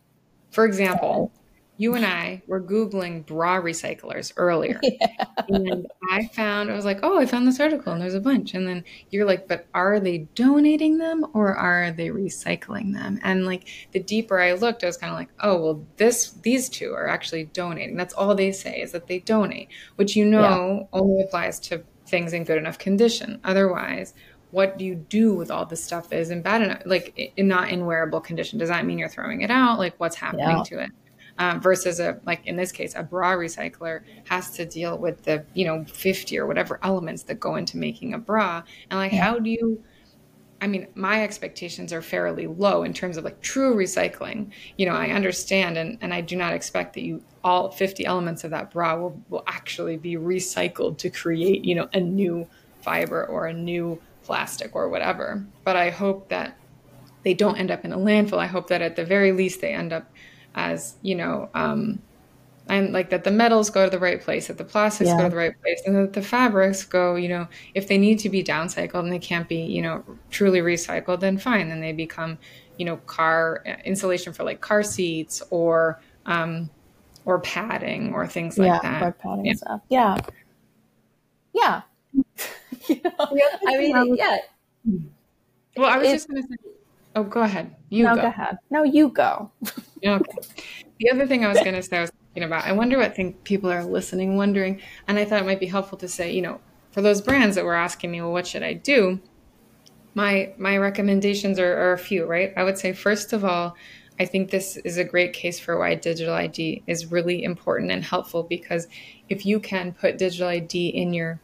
For 0.49 0.65
example, 0.65 1.31
you 1.77 1.93
and 1.95 2.05
I 2.05 2.41
were 2.47 2.59
Googling 2.59 3.25
bra 3.25 3.61
recyclers 3.61 4.33
earlier. 4.37 4.79
Yeah. 4.99 5.25
And 5.49 5.87
I 6.11 6.27
found, 6.27 6.71
I 6.71 6.75
was 6.75 6.83
like, 6.83 6.99
oh, 7.03 7.19
I 7.19 7.25
found 7.25 7.47
this 7.47 7.59
article 7.59 7.93
and 7.93 8.01
there's 8.01 8.15
a 8.15 8.19
bunch. 8.19 8.53
And 8.53 8.67
then 8.67 8.83
you're 9.11 9.25
like, 9.25 9.47
but 9.47 9.67
are 9.73 9.99
they 9.99 10.19
donating 10.33 10.97
them 10.97 11.25
or 11.33 11.55
are 11.55 11.91
they 11.91 12.07
recycling 12.07 12.93
them? 12.93 13.19
And 13.21 13.45
like 13.45 13.67
the 13.91 13.99
deeper 13.99 14.39
I 14.39 14.53
looked, 14.53 14.83
I 14.83 14.87
was 14.87 14.97
kind 14.97 15.11
of 15.11 15.19
like, 15.19 15.29
oh, 15.41 15.61
well, 15.61 15.85
this, 15.97 16.31
these 16.41 16.67
two 16.69 16.93
are 16.93 17.07
actually 17.07 17.45
donating. 17.45 17.95
That's 17.95 18.13
all 18.13 18.33
they 18.33 18.51
say 18.51 18.81
is 18.81 18.91
that 18.93 19.07
they 19.07 19.19
donate, 19.19 19.69
which 19.95 20.15
you 20.15 20.25
know 20.25 20.87
yeah. 20.91 20.99
only 20.99 21.21
applies 21.21 21.59
to 21.61 21.83
things 22.07 22.33
in 22.33 22.43
good 22.43 22.57
enough 22.57 22.79
condition. 22.79 23.39
Otherwise, 23.43 24.13
what 24.51 24.77
do 24.77 24.85
you 24.85 24.95
do 24.95 25.35
with 25.35 25.51
all 25.51 25.65
this 25.65 25.83
stuff 25.83 26.09
that 26.09 26.19
is 26.19 26.29
in 26.29 26.41
bad 26.41 26.61
enough, 26.61 26.81
like 26.85 27.33
in 27.37 27.47
not 27.47 27.69
in 27.69 27.85
wearable 27.85 28.21
condition? 28.21 28.59
Does 28.59 28.69
that 28.69 28.85
mean 28.85 28.97
you're 28.97 29.09
throwing 29.09 29.41
it 29.41 29.51
out? 29.51 29.77
Like 29.77 29.95
what's 29.99 30.15
happening 30.15 30.57
yeah. 30.57 30.63
to 30.63 30.79
it? 30.79 30.91
Um, 31.39 31.61
versus 31.61 31.99
a 31.99 32.19
like 32.25 32.45
in 32.45 32.55
this 32.55 32.71
case 32.71 32.93
a 32.95 33.03
bra 33.03 33.31
recycler 33.31 34.01
has 34.27 34.51
to 34.51 34.65
deal 34.65 34.97
with 34.97 35.23
the 35.23 35.45
you 35.53 35.65
know 35.65 35.85
50 35.85 36.37
or 36.37 36.45
whatever 36.45 36.79
elements 36.83 37.23
that 37.23 37.39
go 37.39 37.55
into 37.55 37.77
making 37.77 38.13
a 38.13 38.17
bra 38.17 38.63
and 38.89 38.99
like 38.99 39.11
yeah. 39.11 39.23
how 39.23 39.39
do 39.39 39.49
you 39.49 39.83
I 40.59 40.67
mean, 40.67 40.87
my 40.95 41.23
expectations 41.23 41.93
are 41.93 42.01
fairly 42.01 42.47
low 42.47 42.83
in 42.83 42.93
terms 42.93 43.17
of 43.17 43.23
like 43.23 43.41
true 43.41 43.75
recycling. 43.75 44.51
You 44.77 44.87
know, 44.87 44.95
I 44.95 45.09
understand 45.09 45.77
and, 45.77 45.97
and 46.01 46.13
I 46.13 46.21
do 46.21 46.35
not 46.35 46.53
expect 46.53 46.93
that 46.95 47.03
you 47.03 47.23
all 47.43 47.71
50 47.71 48.05
elements 48.05 48.43
of 48.43 48.51
that 48.51 48.71
bra 48.71 48.97
will, 48.97 49.21
will 49.29 49.43
actually 49.45 49.97
be 49.97 50.15
recycled 50.15 50.97
to 50.97 51.09
create, 51.09 51.63
you 51.63 51.75
know, 51.75 51.87
a 51.93 51.99
new 51.99 52.47
fiber 52.81 53.25
or 53.25 53.45
a 53.45 53.53
new 53.53 54.01
plastic 54.23 54.75
or 54.75 54.89
whatever. 54.89 55.45
But 55.63 55.75
I 55.75 55.89
hope 55.91 56.29
that 56.29 56.57
they 57.23 57.33
don't 57.33 57.57
end 57.57 57.71
up 57.71 57.85
in 57.85 57.93
a 57.93 57.97
landfill. 57.97 58.39
I 58.39 58.47
hope 58.47 58.67
that 58.69 58.81
at 58.81 58.95
the 58.95 59.05
very 59.05 59.31
least 59.31 59.61
they 59.61 59.73
end 59.73 59.93
up 59.93 60.11
as 60.57 60.95
you 61.01 61.15
know 61.15 61.49
um, 61.53 62.01
and 62.67 62.91
like 62.91 63.09
that 63.11 63.23
the 63.23 63.31
metals 63.31 63.69
go 63.69 63.85
to 63.85 63.89
the 63.89 63.99
right 63.99 64.21
place 64.21 64.47
that 64.47 64.57
the 64.57 64.63
plastics 64.63 65.07
yeah. 65.07 65.17
go 65.17 65.23
to 65.23 65.29
the 65.29 65.35
right 65.35 65.61
place 65.61 65.81
and 65.85 65.95
that 65.95 66.13
the 66.13 66.21
fabrics 66.21 66.83
go 66.83 67.15
you 67.15 67.29
know 67.29 67.47
if 67.73 67.87
they 67.87 67.97
need 67.97 68.19
to 68.19 68.29
be 68.29 68.43
downcycled 68.43 68.99
and 68.99 69.11
they 69.11 69.19
can't 69.19 69.47
be 69.47 69.57
you 69.57 69.81
know 69.81 70.03
truly 70.29 70.59
recycled 70.59 71.19
then 71.19 71.37
fine. 71.37 71.69
Then 71.69 71.79
they 71.79 71.93
become 71.93 72.37
you 72.77 72.85
know 72.85 72.97
car 72.97 73.63
uh, 73.65 73.75
insulation 73.85 74.33
for 74.33 74.43
like 74.43 74.59
car 74.61 74.83
seats 74.83 75.41
or 75.49 76.01
um 76.25 76.69
or 77.25 77.39
padding 77.39 78.13
or 78.13 78.25
things 78.27 78.57
like 78.57 78.67
yeah, 78.67 78.79
that. 78.81 79.03
or 79.03 79.11
padding 79.13 79.45
yeah. 79.45 79.53
stuff. 79.53 79.81
Yeah. 79.89 80.17
Yeah. 81.53 81.81
You 82.87 83.01
know, 83.03 83.11
i 83.67 83.77
mean 83.77 84.15
yeah. 84.15 84.37
Well 85.75 85.89
i 85.89 85.97
was 85.97 86.09
just 86.09 86.29
going 86.29 86.41
to 86.41 86.47
say 86.47 86.76
oh 87.17 87.23
go 87.23 87.41
ahead 87.41 87.75
you 87.89 88.03
no, 88.03 88.15
go. 88.15 88.21
go 88.21 88.27
ahead 88.27 88.57
no 88.69 88.83
you 88.83 89.09
go 89.09 89.51
okay. 90.05 90.37
The 90.99 91.11
other 91.11 91.27
thing 91.27 91.45
I 91.45 91.49
was 91.49 91.59
going 91.59 91.75
to 91.75 91.83
say, 91.83 91.97
I 91.97 92.01
was 92.01 92.11
thinking 92.11 92.43
about, 92.43 92.65
I 92.65 92.71
wonder 92.71 92.97
what 92.97 93.15
think 93.15 93.43
people 93.43 93.71
are 93.71 93.83
listening, 93.83 94.35
wondering, 94.35 94.81
and 95.07 95.17
I 95.17 95.25
thought 95.25 95.41
it 95.41 95.45
might 95.45 95.59
be 95.59 95.67
helpful 95.67 95.97
to 95.99 96.07
say, 96.07 96.31
you 96.31 96.41
know, 96.41 96.59
for 96.91 97.01
those 97.01 97.21
brands 97.21 97.55
that 97.55 97.65
were 97.65 97.75
asking 97.75 98.11
me, 98.11 98.21
well, 98.21 98.31
what 98.31 98.47
should 98.47 98.63
I 98.63 98.73
do? 98.73 99.19
My 100.15 100.53
my 100.57 100.77
recommendations 100.77 101.59
are, 101.59 101.77
are 101.77 101.93
a 101.93 101.97
few, 101.97 102.25
right? 102.25 102.51
I 102.57 102.63
would 102.63 102.77
say 102.77 102.93
first 102.93 103.33
of 103.33 103.45
all, 103.45 103.75
I 104.19 104.25
think 104.25 104.49
this 104.49 104.77
is 104.77 104.97
a 104.97 105.03
great 105.03 105.33
case 105.33 105.59
for 105.59 105.77
why 105.77 105.93
digital 105.93 106.33
ID 106.33 106.81
is 106.87 107.11
really 107.11 107.43
important 107.43 107.91
and 107.91 108.03
helpful 108.03 108.41
because 108.41 108.87
if 109.29 109.45
you 109.45 109.59
can 109.59 109.91
put 109.93 110.17
digital 110.17 110.47
ID 110.47 110.87
in 110.87 111.13
your 111.13 111.39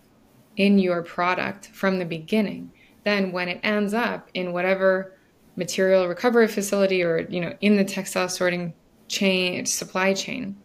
in 0.57 0.79
your 0.79 1.03
product 1.03 1.67
from 1.67 1.99
the 1.99 2.05
beginning, 2.05 2.71
then 3.03 3.31
when 3.31 3.47
it 3.47 3.59
ends 3.61 3.93
up 3.93 4.29
in 4.33 4.53
whatever 4.53 5.12
material 5.55 6.07
recovery 6.07 6.47
facility 6.47 7.03
or 7.03 7.19
you 7.29 7.39
know 7.39 7.55
in 7.61 7.75
the 7.77 7.83
textile 7.83 8.29
sorting 8.29 8.73
chain 9.07 9.65
supply 9.65 10.13
chain 10.13 10.55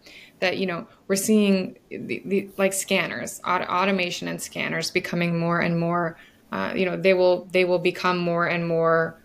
that 0.41 0.59
you 0.59 0.67
know 0.67 0.87
we're 1.09 1.17
seeing 1.17 1.77
the, 1.91 2.23
the 2.25 2.49
like 2.57 2.73
scanners 2.73 3.41
auto, 3.47 3.65
automation 3.65 4.29
and 4.29 4.41
scanners 4.41 4.91
becoming 4.91 5.39
more 5.39 5.61
and 5.61 5.79
more 5.79 6.17
uh, 6.53 6.73
you 6.75 6.87
know 6.87 6.97
they 6.97 7.15
will 7.15 7.45
they 7.53 7.65
will 7.65 7.79
become 7.79 8.19
more 8.19 8.47
and 8.47 8.67
more 8.67 9.21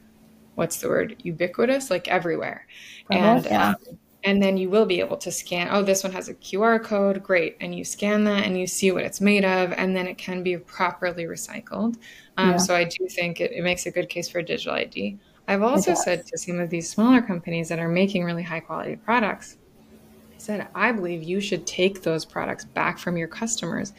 what's 0.56 0.78
the 0.78 0.90
word 0.90 1.16
ubiquitous 1.24 1.90
like 1.90 2.08
everywhere 2.08 2.68
and 3.10 3.46
yeah. 3.46 3.70
um, 3.70 3.76
and 4.26 4.42
then 4.42 4.56
you 4.58 4.70
will 4.70 4.86
be 4.86 5.00
able 5.00 5.18
to 5.18 5.32
scan 5.32 5.68
oh 5.72 5.82
this 5.82 6.04
one 6.04 6.12
has 6.12 6.30
a 6.30 6.34
qr 6.36 6.82
code 6.84 7.24
great 7.24 7.56
and 7.62 7.76
you 7.76 7.84
scan 7.84 8.24
that 8.24 8.46
and 8.46 8.58
you 8.58 8.68
see 8.68 8.92
what 8.92 9.04
it's 9.04 9.22
made 9.22 9.46
of 9.46 9.72
and 9.74 9.96
then 9.96 10.08
it 10.08 10.18
can 10.18 10.44
be 10.44 10.58
properly 10.58 11.26
recycled 11.26 11.96
um, 12.38 12.52
yeah. 12.52 12.58
so 12.58 12.76
i 12.76 12.84
do 12.84 13.08
think 13.08 13.40
it, 13.40 13.52
it 13.52 13.64
makes 13.64 13.86
a 13.86 13.92
good 13.92 14.10
case 14.10 14.30
for 14.30 14.42
digital 14.42 14.76
id 14.76 15.18
I've 15.48 15.62
also 15.62 15.94
said 15.94 16.26
to 16.28 16.38
some 16.38 16.60
of 16.60 16.70
these 16.70 16.90
smaller 16.90 17.22
companies 17.22 17.70
that 17.70 17.80
are 17.80 17.90
making 17.90 18.24
really 18.24 18.44
high 18.44 18.62
quality 18.62 18.96
products, 18.96 19.58
I 20.34 20.40
said, 20.40 20.68
I 20.74 20.92
believe 20.92 21.24
you 21.24 21.42
should 21.42 21.68
take 21.68 22.02
those 22.02 22.26
products 22.26 22.66
back 22.66 22.98
from 22.98 23.18
your 23.18 23.28
customers 23.28 23.94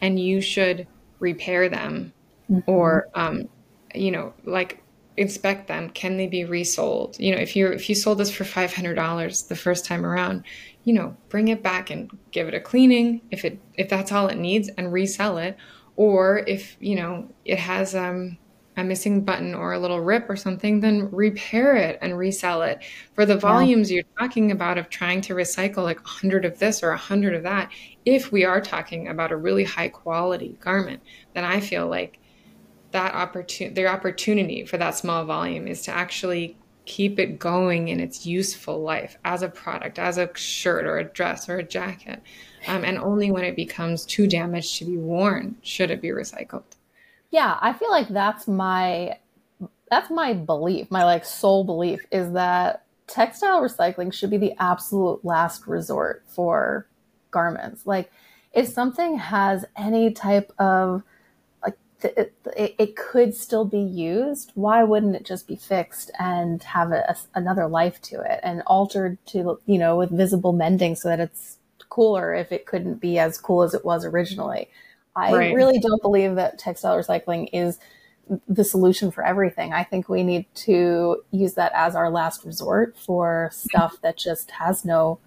and 0.00 0.18
you 0.18 0.40
should 0.40 0.86
repair 1.18 1.68
them 1.68 2.12
mm-hmm. 2.50 2.70
or, 2.70 3.08
um, 3.14 3.48
you 3.94 4.10
know, 4.10 4.32
like 4.44 4.82
inspect 5.16 5.68
them. 5.68 5.90
Can 5.90 6.16
they 6.16 6.26
be 6.26 6.44
resold? 6.44 7.16
You 7.18 7.34
know, 7.34 7.40
if 7.40 7.54
you 7.56 7.68
if 7.68 7.88
you 7.88 7.94
sold 7.94 8.18
this 8.18 8.30
for 8.30 8.44
five 8.44 8.72
hundred 8.74 8.94
dollars 8.94 9.42
the 9.42 9.56
first 9.56 9.84
time 9.84 10.04
around, 10.04 10.44
you 10.84 10.92
know, 10.92 11.16
bring 11.28 11.48
it 11.48 11.62
back 11.62 11.90
and 11.90 12.10
give 12.30 12.48
it 12.48 12.54
a 12.54 12.60
cleaning 12.60 13.20
if 13.30 13.44
it 13.44 13.58
if 13.74 13.88
that's 13.88 14.12
all 14.12 14.28
it 14.28 14.38
needs 14.38 14.68
and 14.76 14.92
resell 14.92 15.38
it. 15.38 15.56
Or 15.96 16.38
if 16.46 16.76
you 16.80 16.96
know 16.96 17.28
it 17.44 17.58
has 17.58 17.94
um 17.94 18.38
a 18.76 18.84
missing 18.84 19.22
button 19.22 19.54
or 19.54 19.72
a 19.72 19.78
little 19.78 20.00
rip 20.00 20.28
or 20.28 20.36
something, 20.36 20.80
then 20.80 21.10
repair 21.10 21.76
it 21.76 21.98
and 22.02 22.18
resell 22.18 22.62
it. 22.62 22.82
For 23.14 23.24
the 23.24 23.36
volumes 23.36 23.90
yeah. 23.90 23.96
you're 23.96 24.04
talking 24.18 24.50
about 24.50 24.78
of 24.78 24.90
trying 24.90 25.20
to 25.22 25.34
recycle 25.34 25.84
like 25.84 25.98
100 25.98 26.44
of 26.44 26.58
this 26.58 26.82
or 26.82 26.90
100 26.90 27.34
of 27.34 27.42
that, 27.44 27.70
if 28.04 28.32
we 28.32 28.44
are 28.44 28.60
talking 28.60 29.08
about 29.08 29.32
a 29.32 29.36
really 29.36 29.64
high 29.64 29.88
quality 29.88 30.56
garment, 30.60 31.02
then 31.34 31.44
I 31.44 31.60
feel 31.60 31.86
like 31.86 32.18
that 32.90 33.14
opportunity, 33.14 33.74
their 33.74 33.88
opportunity 33.88 34.64
for 34.64 34.76
that 34.78 34.96
small 34.96 35.24
volume 35.24 35.66
is 35.66 35.82
to 35.82 35.92
actually 35.92 36.56
keep 36.84 37.18
it 37.18 37.38
going 37.38 37.88
in 37.88 37.98
its 37.98 38.26
useful 38.26 38.82
life 38.82 39.16
as 39.24 39.42
a 39.42 39.48
product, 39.48 39.98
as 39.98 40.18
a 40.18 40.30
shirt 40.34 40.84
or 40.84 40.98
a 40.98 41.04
dress 41.04 41.48
or 41.48 41.56
a 41.58 41.62
jacket. 41.62 42.22
Um, 42.66 42.84
and 42.84 42.98
only 42.98 43.30
when 43.30 43.44
it 43.44 43.56
becomes 43.56 44.04
too 44.04 44.26
damaged 44.26 44.78
to 44.78 44.84
be 44.84 44.96
worn 44.96 45.56
should 45.62 45.90
it 45.90 46.02
be 46.02 46.08
recycled. 46.08 46.64
Yeah, 47.34 47.58
I 47.60 47.72
feel 47.72 47.90
like 47.90 48.06
that's 48.06 48.46
my 48.46 49.18
that's 49.90 50.08
my 50.08 50.34
belief, 50.34 50.88
my 50.88 51.02
like 51.04 51.24
sole 51.24 51.64
belief 51.64 52.06
is 52.12 52.32
that 52.34 52.84
textile 53.08 53.60
recycling 53.60 54.12
should 54.12 54.30
be 54.30 54.36
the 54.36 54.54
absolute 54.60 55.24
last 55.24 55.66
resort 55.66 56.22
for 56.28 56.86
garments. 57.32 57.86
Like 57.86 58.12
if 58.52 58.68
something 58.68 59.18
has 59.18 59.64
any 59.76 60.12
type 60.12 60.52
of 60.60 61.02
it, 62.04 62.34
it, 62.56 62.74
it, 62.78 62.96
could 62.96 63.34
still 63.34 63.64
be 63.64 63.80
used. 63.80 64.52
Why 64.54 64.84
wouldn't 64.84 65.16
it 65.16 65.24
just 65.24 65.48
be 65.48 65.56
fixed 65.56 66.12
and 66.20 66.62
have 66.62 66.92
a, 66.92 67.00
a, 67.08 67.16
another 67.34 67.66
life 67.66 68.00
to 68.02 68.20
it 68.20 68.38
and 68.44 68.62
altered 68.68 69.18
to, 69.28 69.58
you 69.66 69.78
know, 69.78 69.96
with 69.96 70.10
visible 70.10 70.52
mending 70.52 70.94
so 70.94 71.08
that 71.08 71.18
it's 71.18 71.56
cooler 71.88 72.32
if 72.32 72.52
it 72.52 72.66
couldn't 72.66 73.00
be 73.00 73.18
as 73.18 73.38
cool 73.38 73.62
as 73.62 73.74
it 73.74 73.84
was 73.84 74.04
originally? 74.04 74.68
I 75.16 75.32
right. 75.32 75.54
really 75.54 75.78
don't 75.78 76.02
believe 76.02 76.34
that 76.36 76.58
textile 76.58 76.96
recycling 76.96 77.48
is 77.52 77.78
the 78.48 78.64
solution 78.64 79.10
for 79.10 79.24
everything. 79.24 79.72
I 79.72 79.84
think 79.84 80.08
we 80.08 80.22
need 80.22 80.46
to 80.54 81.22
use 81.30 81.54
that 81.54 81.72
as 81.74 81.94
our 81.94 82.10
last 82.10 82.44
resort 82.44 82.96
for 82.96 83.50
stuff 83.52 84.00
that 84.02 84.16
just 84.16 84.50
has 84.52 84.84
no, 84.84 85.18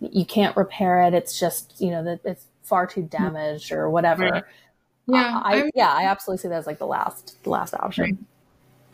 you 0.00 0.24
can't 0.24 0.56
repair 0.56 1.02
it. 1.02 1.14
It's 1.14 1.38
just, 1.38 1.80
you 1.80 1.90
know, 1.90 2.04
that 2.04 2.20
it's 2.24 2.46
far 2.62 2.86
too 2.86 3.02
damaged 3.02 3.72
or 3.72 3.90
whatever. 3.90 4.24
Right 4.24 4.44
yeah, 5.06 5.40
I, 5.42 5.70
yeah, 5.74 5.92
I 5.92 6.04
absolutely 6.04 6.42
see 6.42 6.48
that 6.48 6.56
as 6.56 6.66
like 6.66 6.78
the 6.78 6.86
last 6.86 7.42
the 7.42 7.50
last 7.50 7.74
option. 7.74 8.04
Right. 8.04 8.16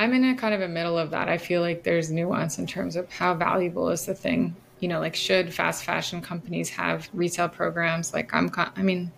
I'm 0.01 0.13
in 0.15 0.25
a 0.25 0.37
kind 0.37 0.55
of 0.55 0.61
a 0.61 0.69
middle 0.69 0.97
of 0.97 1.11
that. 1.11 1.29
I 1.29 1.39
feel 1.39 1.61
like 1.61 1.83
there's 1.83 2.11
nuance 2.11 2.59
in 2.59 2.67
terms 2.67 2.97
of 2.97 3.11
how 3.11 3.35
valuable 3.35 3.89
is 3.91 4.07
the 4.07 4.15
thing. 4.15 4.55
You 4.81 4.89
know, 4.89 5.01
like 5.01 5.15
should 5.15 5.53
fast 5.53 5.85
fashion 5.85 6.23
companies 6.23 6.71
have 6.71 7.09
retail 7.13 7.49
programs? 7.49 8.15
Like 8.15 8.33
I'm, 8.33 8.51
I 8.57 8.83
mean, 8.83 9.11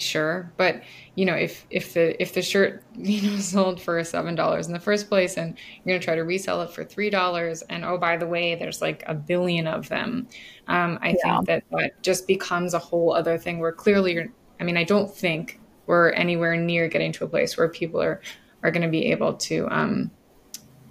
sure, 0.00 0.52
but 0.56 0.82
you 1.14 1.24
know, 1.24 1.34
if 1.34 1.66
if 1.70 1.94
the 1.94 2.20
if 2.20 2.34
the 2.34 2.42
shirt 2.42 2.82
you 2.94 3.22
know 3.22 3.36
sold 3.38 3.80
for 3.80 4.02
seven 4.04 4.34
dollars 4.34 4.66
in 4.66 4.72
the 4.72 4.80
first 4.80 5.08
place, 5.08 5.36
and 5.36 5.56
you're 5.84 5.94
gonna 5.94 6.02
try 6.02 6.14
to 6.14 6.24
resell 6.24 6.62
it 6.62 6.70
for 6.70 6.84
three 6.84 7.10
dollars, 7.10 7.62
and 7.62 7.84
oh 7.84 7.98
by 7.98 8.16
the 8.16 8.26
way, 8.26 8.54
there's 8.54 8.80
like 8.80 9.02
a 9.06 9.14
billion 9.14 9.66
of 9.66 9.88
them, 9.88 10.28
um, 10.68 10.98
I 11.02 11.08
yeah. 11.08 11.36
think 11.36 11.46
that 11.46 11.64
that 11.70 12.02
just 12.02 12.26
becomes 12.26 12.74
a 12.74 12.78
whole 12.78 13.12
other 13.14 13.38
thing 13.38 13.58
where 13.58 13.72
clearly, 13.72 14.28
I 14.60 14.64
mean, 14.64 14.76
I 14.76 14.84
don't 14.84 15.12
think 15.12 15.60
we're 15.86 16.10
anywhere 16.10 16.56
near 16.56 16.86
getting 16.88 17.12
to 17.12 17.24
a 17.24 17.28
place 17.28 17.56
where 17.56 17.68
people 17.68 18.00
are 18.00 18.20
are 18.62 18.70
going 18.70 18.82
to 18.82 18.88
be 18.88 19.06
able 19.06 19.34
to 19.34 19.68
um, 19.70 20.10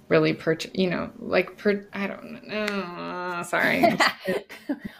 really 0.08 0.32
purchase, 0.32 0.70
you 0.74 0.88
know, 0.88 1.10
like 1.18 1.56
per, 1.56 1.86
I 1.92 2.06
don't 2.06 2.46
know. 2.46 3.42
sorry, 3.46 3.80
that's 3.80 4.44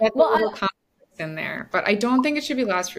well, 0.15 0.33
a 0.33 0.35
little 0.35 0.51
complex 0.51 0.75
in 1.19 1.35
there, 1.35 1.69
but 1.73 1.87
I 1.89 1.95
don't 1.95 2.23
think 2.23 2.39
it 2.39 2.45
should 2.45 2.57
be 2.57 2.65
last. 2.65 2.97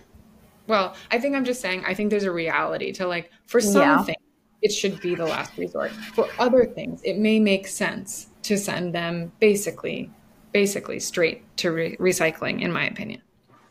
Well, 0.70 0.96
I 1.12 1.20
think 1.20 1.36
I'm 1.36 1.44
just 1.44 1.60
saying. 1.60 1.84
I 1.86 1.94
think 1.94 2.12
there's 2.12 2.24
a 2.24 2.32
reality 2.32 2.94
to 2.94 3.08
like 3.08 3.32
for 3.48 3.60
some 3.60 3.82
yeah. 3.82 4.04
things 4.04 4.18
it 4.62 4.72
should 4.72 5.00
be 5.02 5.16
the 5.16 5.26
last 5.26 5.58
resort. 5.58 5.92
For 5.92 6.28
other 6.38 6.66
things, 6.66 7.02
it 7.04 7.18
may 7.18 7.40
make 7.40 7.68
sense 7.68 8.28
to 8.44 8.58
send 8.58 8.94
them 8.94 9.32
basically, 9.40 10.12
basically 10.52 11.00
straight 11.00 11.44
to 11.58 11.72
re- 11.72 11.98
recycling, 11.98 12.62
in 12.62 12.72
my 12.72 12.86
opinion. 12.86 13.22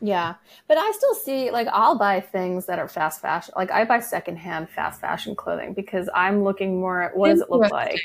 Yeah. 0.01 0.35
But 0.67 0.77
I 0.77 0.91
still 0.91 1.15
see 1.15 1.51
like 1.51 1.67
I'll 1.71 1.97
buy 1.97 2.21
things 2.21 2.65
that 2.67 2.79
are 2.79 2.87
fast 2.87 3.21
fashion. 3.21 3.53
Like 3.55 3.71
I 3.71 3.85
buy 3.85 3.99
secondhand 3.99 4.69
fast 4.69 5.01
fashion 5.01 5.35
clothing 5.35 5.73
because 5.73 6.09
I'm 6.13 6.43
looking 6.43 6.79
more 6.79 7.01
at 7.01 7.15
what 7.15 7.29
does 7.29 7.41
it 7.41 7.49
look 7.49 7.71
like 7.71 7.99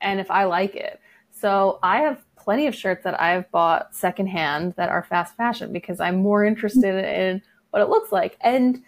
and 0.00 0.20
if 0.20 0.30
I 0.30 0.44
like 0.44 0.74
it. 0.74 1.00
So 1.30 1.78
I 1.82 1.98
have 2.00 2.24
plenty 2.36 2.66
of 2.66 2.74
shirts 2.74 3.04
that 3.04 3.20
I've 3.20 3.50
bought 3.50 3.94
secondhand 3.94 4.74
that 4.76 4.88
are 4.88 5.02
fast 5.02 5.36
fashion 5.36 5.72
because 5.72 6.00
I'm 6.00 6.16
more 6.16 6.44
interested 6.44 6.94
mm-hmm. 6.94 7.20
in 7.20 7.42
what 7.74 7.82
it 7.82 7.90
looks 7.90 8.12
like. 8.12 8.36
And 8.40 8.82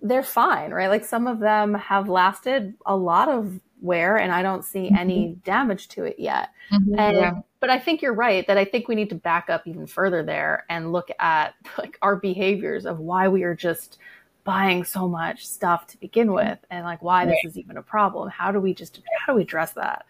they're 0.00 0.22
fine, 0.22 0.70
right? 0.70 0.88
Like 0.88 1.04
some 1.04 1.26
of 1.26 1.40
them 1.40 1.74
have 1.74 2.08
lasted 2.08 2.74
a 2.86 2.96
lot 2.96 3.28
of 3.28 3.60
wear 3.82 4.16
and 4.16 4.32
I 4.32 4.42
don't 4.42 4.64
see 4.64 4.90
any 4.90 5.26
mm-hmm. 5.26 5.40
damage 5.40 5.88
to 5.88 6.04
it 6.04 6.16
yet. 6.18 6.50
Mm-hmm, 6.72 6.98
and 6.98 7.16
yeah 7.16 7.40
but 7.60 7.68
I 7.68 7.78
think 7.78 8.00
you're 8.00 8.14
right 8.14 8.46
that 8.46 8.56
I 8.56 8.64
think 8.64 8.88
we 8.88 8.94
need 8.94 9.10
to 9.10 9.14
back 9.14 9.50
up 9.50 9.66
even 9.66 9.86
further 9.86 10.22
there 10.22 10.64
and 10.68 10.92
look 10.92 11.10
at 11.18 11.54
like 11.78 11.98
our 12.02 12.16
behaviors 12.16 12.86
of 12.86 12.98
why 12.98 13.28
we 13.28 13.42
are 13.44 13.54
just 13.54 13.98
buying 14.42 14.84
so 14.84 15.06
much 15.06 15.46
stuff 15.46 15.86
to 15.86 16.00
begin 16.00 16.32
with 16.32 16.58
and 16.70 16.84
like 16.84 17.02
why 17.02 17.24
right. 17.24 17.28
this 17.44 17.52
is 17.52 17.58
even 17.58 17.76
a 17.76 17.82
problem. 17.82 18.30
How 18.30 18.50
do 18.50 18.58
we 18.58 18.74
just 18.74 19.00
how 19.18 19.32
do 19.32 19.36
we 19.36 19.42
address 19.42 19.74
that? 19.74 20.06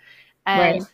And 0.47 0.81
right. 0.81 0.91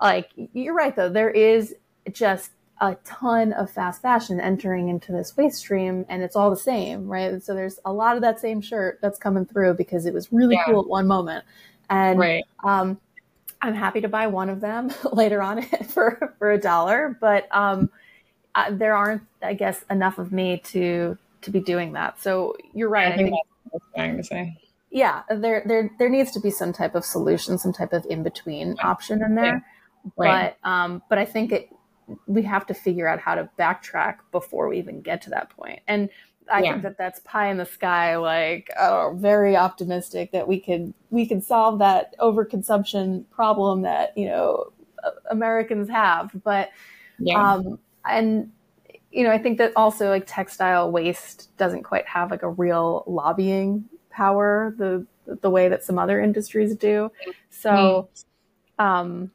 like 0.00 0.30
you're 0.52 0.74
right 0.74 0.94
though, 0.94 1.08
there 1.08 1.30
is 1.30 1.74
just 2.12 2.52
a 2.80 2.96
ton 3.04 3.52
of 3.52 3.70
fast 3.70 4.02
fashion 4.02 4.40
entering 4.40 4.88
into 4.88 5.12
this 5.12 5.36
waste 5.36 5.58
stream 5.58 6.04
and 6.08 6.22
it's 6.22 6.36
all 6.36 6.50
the 6.50 6.56
same, 6.56 7.08
right? 7.08 7.42
So 7.42 7.54
there's 7.54 7.78
a 7.84 7.92
lot 7.92 8.16
of 8.16 8.22
that 8.22 8.38
same 8.38 8.60
shirt 8.60 8.98
that's 9.00 9.18
coming 9.18 9.46
through 9.46 9.74
because 9.74 10.06
it 10.06 10.12
was 10.12 10.32
really 10.32 10.56
yeah. 10.56 10.64
cool 10.66 10.80
at 10.80 10.86
one 10.86 11.06
moment. 11.06 11.44
And 11.88 12.18
right. 12.18 12.44
um 12.62 12.98
I'm 13.62 13.74
happy 13.74 14.00
to 14.02 14.08
buy 14.08 14.26
one 14.26 14.48
of 14.48 14.60
them 14.60 14.92
later 15.12 15.42
on 15.42 15.62
for 15.88 16.34
for 16.38 16.52
a 16.52 16.58
dollar, 16.58 17.16
but 17.20 17.48
um, 17.54 17.90
uh, 18.54 18.70
there 18.70 18.94
aren't, 18.94 19.22
I 19.42 19.54
guess, 19.54 19.84
enough 19.90 20.18
of 20.18 20.32
me 20.32 20.58
to 20.66 21.18
to 21.42 21.50
be 21.50 21.60
doing 21.60 21.92
that. 21.92 22.20
So 22.20 22.56
you're 22.74 22.88
right. 22.88 23.12
I 23.12 23.16
think, 23.16 23.34
I 23.96 24.00
think 24.00 24.16
to 24.18 24.24
say. 24.24 24.56
Yeah, 24.90 25.22
there 25.30 25.62
there 25.66 25.90
there 25.98 26.08
needs 26.08 26.30
to 26.32 26.40
be 26.40 26.50
some 26.50 26.72
type 26.72 26.94
of 26.94 27.04
solution, 27.04 27.58
some 27.58 27.72
type 27.72 27.92
of 27.92 28.06
in 28.08 28.22
between 28.22 28.76
option 28.82 29.22
in 29.22 29.34
there. 29.34 29.64
Right. 30.16 30.54
But 30.62 30.68
um, 30.68 31.02
but 31.08 31.18
I 31.18 31.24
think 31.24 31.52
it 31.52 31.68
we 32.26 32.42
have 32.42 32.66
to 32.66 32.74
figure 32.74 33.08
out 33.08 33.18
how 33.18 33.34
to 33.34 33.48
backtrack 33.58 34.18
before 34.32 34.68
we 34.68 34.78
even 34.78 35.00
get 35.00 35.22
to 35.22 35.30
that 35.30 35.50
point. 35.50 35.80
And 35.88 36.08
I 36.50 36.62
yeah. 36.62 36.72
think 36.72 36.82
that 36.84 36.98
that's 36.98 37.20
pie 37.20 37.48
in 37.48 37.56
the 37.56 37.66
sky, 37.66 38.16
like 38.16 38.70
oh, 38.78 39.14
very 39.16 39.56
optimistic 39.56 40.32
that 40.32 40.46
we 40.46 40.60
could 40.60 40.94
we 41.10 41.26
can 41.26 41.40
solve 41.40 41.80
that 41.80 42.14
overconsumption 42.18 43.24
problem 43.30 43.82
that 43.82 44.16
you 44.16 44.26
know 44.26 44.72
Americans 45.30 45.88
have. 45.88 46.30
But 46.44 46.70
yeah. 47.18 47.54
um, 47.54 47.78
and 48.04 48.52
you 49.10 49.24
know, 49.24 49.30
I 49.30 49.38
think 49.38 49.58
that 49.58 49.72
also 49.76 50.10
like 50.10 50.24
textile 50.26 50.90
waste 50.90 51.56
doesn't 51.56 51.82
quite 51.84 52.06
have 52.06 52.30
like 52.30 52.42
a 52.42 52.50
real 52.50 53.02
lobbying 53.06 53.84
power 54.10 54.74
the 54.78 55.06
the 55.40 55.50
way 55.50 55.68
that 55.68 55.82
some 55.82 55.98
other 55.98 56.20
industries 56.20 56.76
do. 56.76 57.10
So, 57.50 58.08
mm. 58.78 58.84
um, 58.84 59.30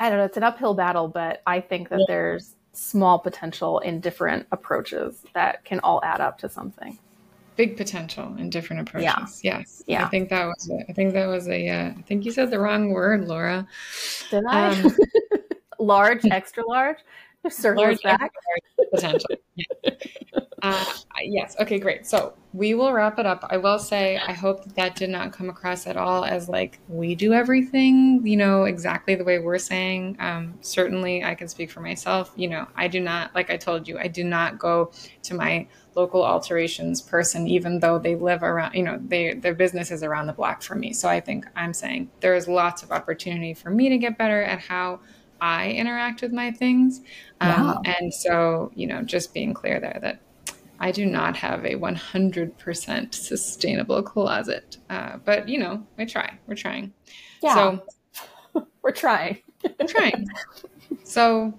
I 0.00 0.08
don't 0.08 0.18
know. 0.18 0.24
It's 0.24 0.38
an 0.38 0.42
uphill 0.42 0.74
battle, 0.74 1.08
but 1.08 1.42
I 1.46 1.60
think 1.60 1.90
that 1.90 2.00
yeah. 2.00 2.04
there's 2.08 2.56
small 2.72 3.18
potential 3.18 3.80
in 3.80 4.00
different 4.00 4.46
approaches 4.50 5.22
that 5.34 5.64
can 5.64 5.78
all 5.80 6.00
add 6.02 6.20
up 6.22 6.38
to 6.38 6.48
something. 6.48 6.98
Big 7.56 7.76
potential 7.76 8.34
in 8.38 8.48
different 8.48 8.88
approaches. 8.88 9.44
Yeah. 9.44 9.58
Yes. 9.58 9.82
Yeah. 9.86 10.06
I 10.06 10.08
think 10.08 10.30
that 10.30 10.46
was. 10.46 10.70
A, 10.70 10.90
I 10.90 10.92
think 10.94 11.12
that 11.12 11.26
was 11.26 11.48
a. 11.48 11.68
Uh, 11.68 11.88
I 11.90 12.02
think 12.06 12.24
you 12.24 12.32
said 12.32 12.50
the 12.50 12.58
wrong 12.58 12.90
word, 12.90 13.28
Laura. 13.28 13.68
Did 14.30 14.44
I? 14.48 14.80
Um, 14.80 14.96
large, 15.78 16.24
extra 16.24 16.66
large. 16.66 16.98
Circles 17.48 18.00
back. 18.02 18.32
potential. 18.92 19.30
Yeah. 19.54 19.64
Uh, 20.62 20.84
yes. 21.22 21.56
Okay, 21.58 21.78
great. 21.78 22.06
So 22.06 22.34
we 22.52 22.74
will 22.74 22.92
wrap 22.92 23.18
it 23.18 23.24
up. 23.24 23.46
I 23.48 23.56
will 23.56 23.78
say, 23.78 24.18
I 24.18 24.32
hope 24.32 24.62
that 24.64 24.74
that 24.76 24.94
did 24.94 25.08
not 25.08 25.32
come 25.32 25.48
across 25.48 25.86
at 25.86 25.96
all 25.96 26.22
as 26.22 26.50
like 26.50 26.78
we 26.88 27.14
do 27.14 27.32
everything, 27.32 28.20
you 28.26 28.36
know, 28.36 28.64
exactly 28.64 29.14
the 29.14 29.24
way 29.24 29.38
we're 29.38 29.56
saying. 29.56 30.16
Um, 30.18 30.58
certainly, 30.60 31.24
I 31.24 31.34
can 31.34 31.48
speak 31.48 31.70
for 31.70 31.80
myself. 31.80 32.32
You 32.36 32.48
know, 32.48 32.66
I 32.76 32.88
do 32.88 33.00
not, 33.00 33.34
like 33.34 33.50
I 33.50 33.56
told 33.56 33.88
you, 33.88 33.98
I 33.98 34.08
do 34.08 34.22
not 34.22 34.58
go 34.58 34.92
to 35.22 35.34
my 35.34 35.66
local 35.94 36.24
alterations 36.24 37.00
person, 37.00 37.48
even 37.48 37.80
though 37.80 37.98
they 37.98 38.14
live 38.14 38.42
around, 38.42 38.74
you 38.74 38.82
know, 38.82 39.00
they, 39.02 39.34
their 39.34 39.54
business 39.54 39.90
is 39.90 40.02
around 40.02 40.26
the 40.26 40.32
block 40.32 40.62
from 40.62 40.80
me. 40.80 40.92
So 40.92 41.08
I 41.08 41.20
think 41.20 41.46
I'm 41.56 41.72
saying 41.72 42.10
there 42.20 42.34
is 42.34 42.46
lots 42.46 42.82
of 42.82 42.92
opportunity 42.92 43.54
for 43.54 43.70
me 43.70 43.88
to 43.88 43.98
get 43.98 44.18
better 44.18 44.42
at 44.42 44.60
how 44.60 45.00
I 45.40 45.70
interact 45.70 46.22
with 46.22 46.32
my 46.32 46.50
things. 46.50 47.00
Um. 47.40 47.80
And 47.84 48.12
so, 48.12 48.70
you 48.74 48.86
know, 48.86 49.02
just 49.02 49.32
being 49.34 49.54
clear 49.54 49.80
there 49.80 49.98
that 50.02 50.20
I 50.80 50.90
do 50.90 51.04
not 51.04 51.36
have 51.36 51.64
a 51.66 51.74
100% 51.74 53.14
sustainable 53.14 54.02
closet. 54.02 54.78
Uh, 54.88 55.18
but, 55.24 55.46
you 55.46 55.58
know, 55.58 55.86
we 55.98 56.06
try. 56.06 56.38
We're 56.46 56.54
trying. 56.54 56.94
Yeah. 57.42 57.54
So 57.54 58.66
we're 58.82 58.92
trying. 58.92 59.38
we're 59.62 59.86
trying. 59.86 60.26
So, 61.04 61.52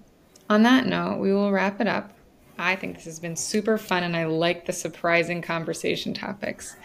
on 0.50 0.64
that 0.64 0.86
note, 0.86 1.20
we 1.20 1.32
will 1.32 1.52
wrap 1.52 1.80
it 1.80 1.86
up. 1.86 2.12
I 2.58 2.74
think 2.76 2.96
this 2.96 3.04
has 3.04 3.20
been 3.20 3.36
super 3.36 3.78
fun 3.78 4.02
and 4.02 4.16
I 4.16 4.24
like 4.24 4.66
the 4.66 4.72
surprising 4.72 5.40
conversation 5.40 6.14
topics. 6.14 6.76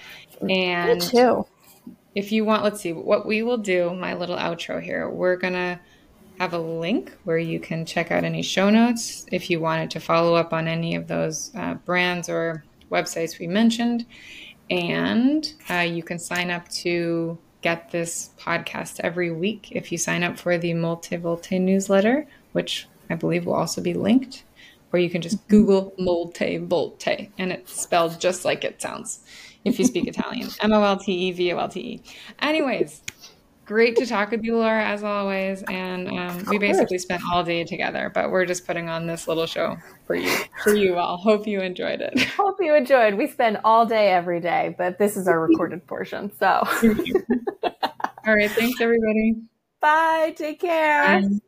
And 0.48 1.00
Me 1.00 1.08
too. 1.08 1.46
if 2.14 2.32
you 2.32 2.46
want, 2.46 2.64
let's 2.64 2.82
see 2.82 2.94
what 2.94 3.26
we 3.26 3.42
will 3.42 3.58
do. 3.58 3.94
My 3.94 4.14
little 4.14 4.38
outro 4.38 4.82
here. 4.82 5.10
We're 5.10 5.36
gonna 5.36 5.80
have 6.38 6.54
a 6.54 6.60
link 6.60 7.12
where 7.24 7.38
you 7.38 7.60
can 7.60 7.86
check 7.86 8.12
out 8.12 8.24
any 8.24 8.42
show 8.42 8.70
notes 8.70 9.26
if 9.32 9.50
you 9.50 9.60
wanted 9.60 9.92
to 9.92 10.00
follow 10.00 10.36
up 10.36 10.54
on 10.54 10.68
any 10.68 10.96
of 10.96 11.08
those 11.08 11.52
uh, 11.56 11.74
brands 11.74 12.30
or 12.30 12.64
websites 12.92 13.40
we 13.40 13.48
mentioned. 13.48 14.06
And 14.70 15.52
uh, 15.70 15.80
you 15.80 16.04
can 16.04 16.20
sign 16.20 16.52
up 16.52 16.68
to 16.70 17.38
get 17.62 17.90
this 17.92 18.30
podcast 18.40 19.00
every 19.00 19.32
week 19.32 19.72
if 19.72 19.92
you 19.92 19.98
sign 19.98 20.24
up 20.24 20.38
for 20.38 20.58
the 20.58 20.72
Moltevolte 20.72 21.60
newsletter, 21.60 22.28
which 22.52 22.88
I 23.10 23.16
believe 23.16 23.46
will 23.46 23.56
also 23.56 23.82
be 23.82 23.94
linked. 23.94 24.44
Or 24.94 25.00
you 25.00 25.10
can 25.10 25.22
just 25.22 25.46
Google 25.48 25.94
Moltevolte 26.00 27.30
and 27.38 27.52
it's 27.52 27.82
spelled 27.82 28.20
just 28.22 28.46
like 28.46 28.64
it 28.64 28.82
sounds 28.82 29.20
if 29.66 29.80
you 29.80 29.86
speak 29.86 30.08
Italian 30.08 30.50
M 30.62 30.72
O 30.72 30.84
L 30.84 30.98
T 30.98 31.12
E 31.12 31.32
V 31.32 31.54
O 31.54 31.58
L 31.58 31.68
T 31.68 31.80
E. 31.80 32.02
Anyways, 32.40 33.02
great 33.68 33.98
to 33.98 34.06
talk 34.06 34.32
with 34.32 34.44
you, 34.44 34.58
Laura, 34.58 34.84
as 34.84 35.04
always. 35.04 35.62
And 35.64 36.08
um, 36.08 36.46
we 36.50 36.58
basically 36.58 36.98
spent 36.98 37.22
all 37.32 37.44
day 37.44 37.64
together, 37.64 38.10
but 38.14 38.32
we're 38.32 38.46
just 38.46 38.66
putting 38.66 38.90
on 38.90 39.06
this 39.06 39.28
little 39.28 39.46
show 39.46 39.78
for 40.06 40.16
you, 40.16 40.36
for 40.64 40.74
you 40.74 40.96
all. 40.96 41.18
Hope 41.18 41.46
you 41.46 41.62
enjoyed 41.62 42.02
it. 42.02 42.20
Hope 42.38 42.58
you 42.60 42.74
enjoyed. 42.74 43.16
We 43.16 43.28
spend 43.28 43.60
all 43.64 43.86
day 43.86 44.12
every 44.12 44.40
day, 44.40 44.74
but 44.78 44.98
this 44.98 45.18
is 45.18 45.28
our 45.28 45.40
recorded 45.40 45.86
portion. 45.86 46.32
So, 46.40 46.48
all 48.26 48.36
right. 48.36 48.50
Thanks, 48.50 48.82
everybody. 48.82 49.36
Bye. 49.82 50.34
Take 50.36 50.60
care. 50.62 51.22
Bye. 51.22 51.40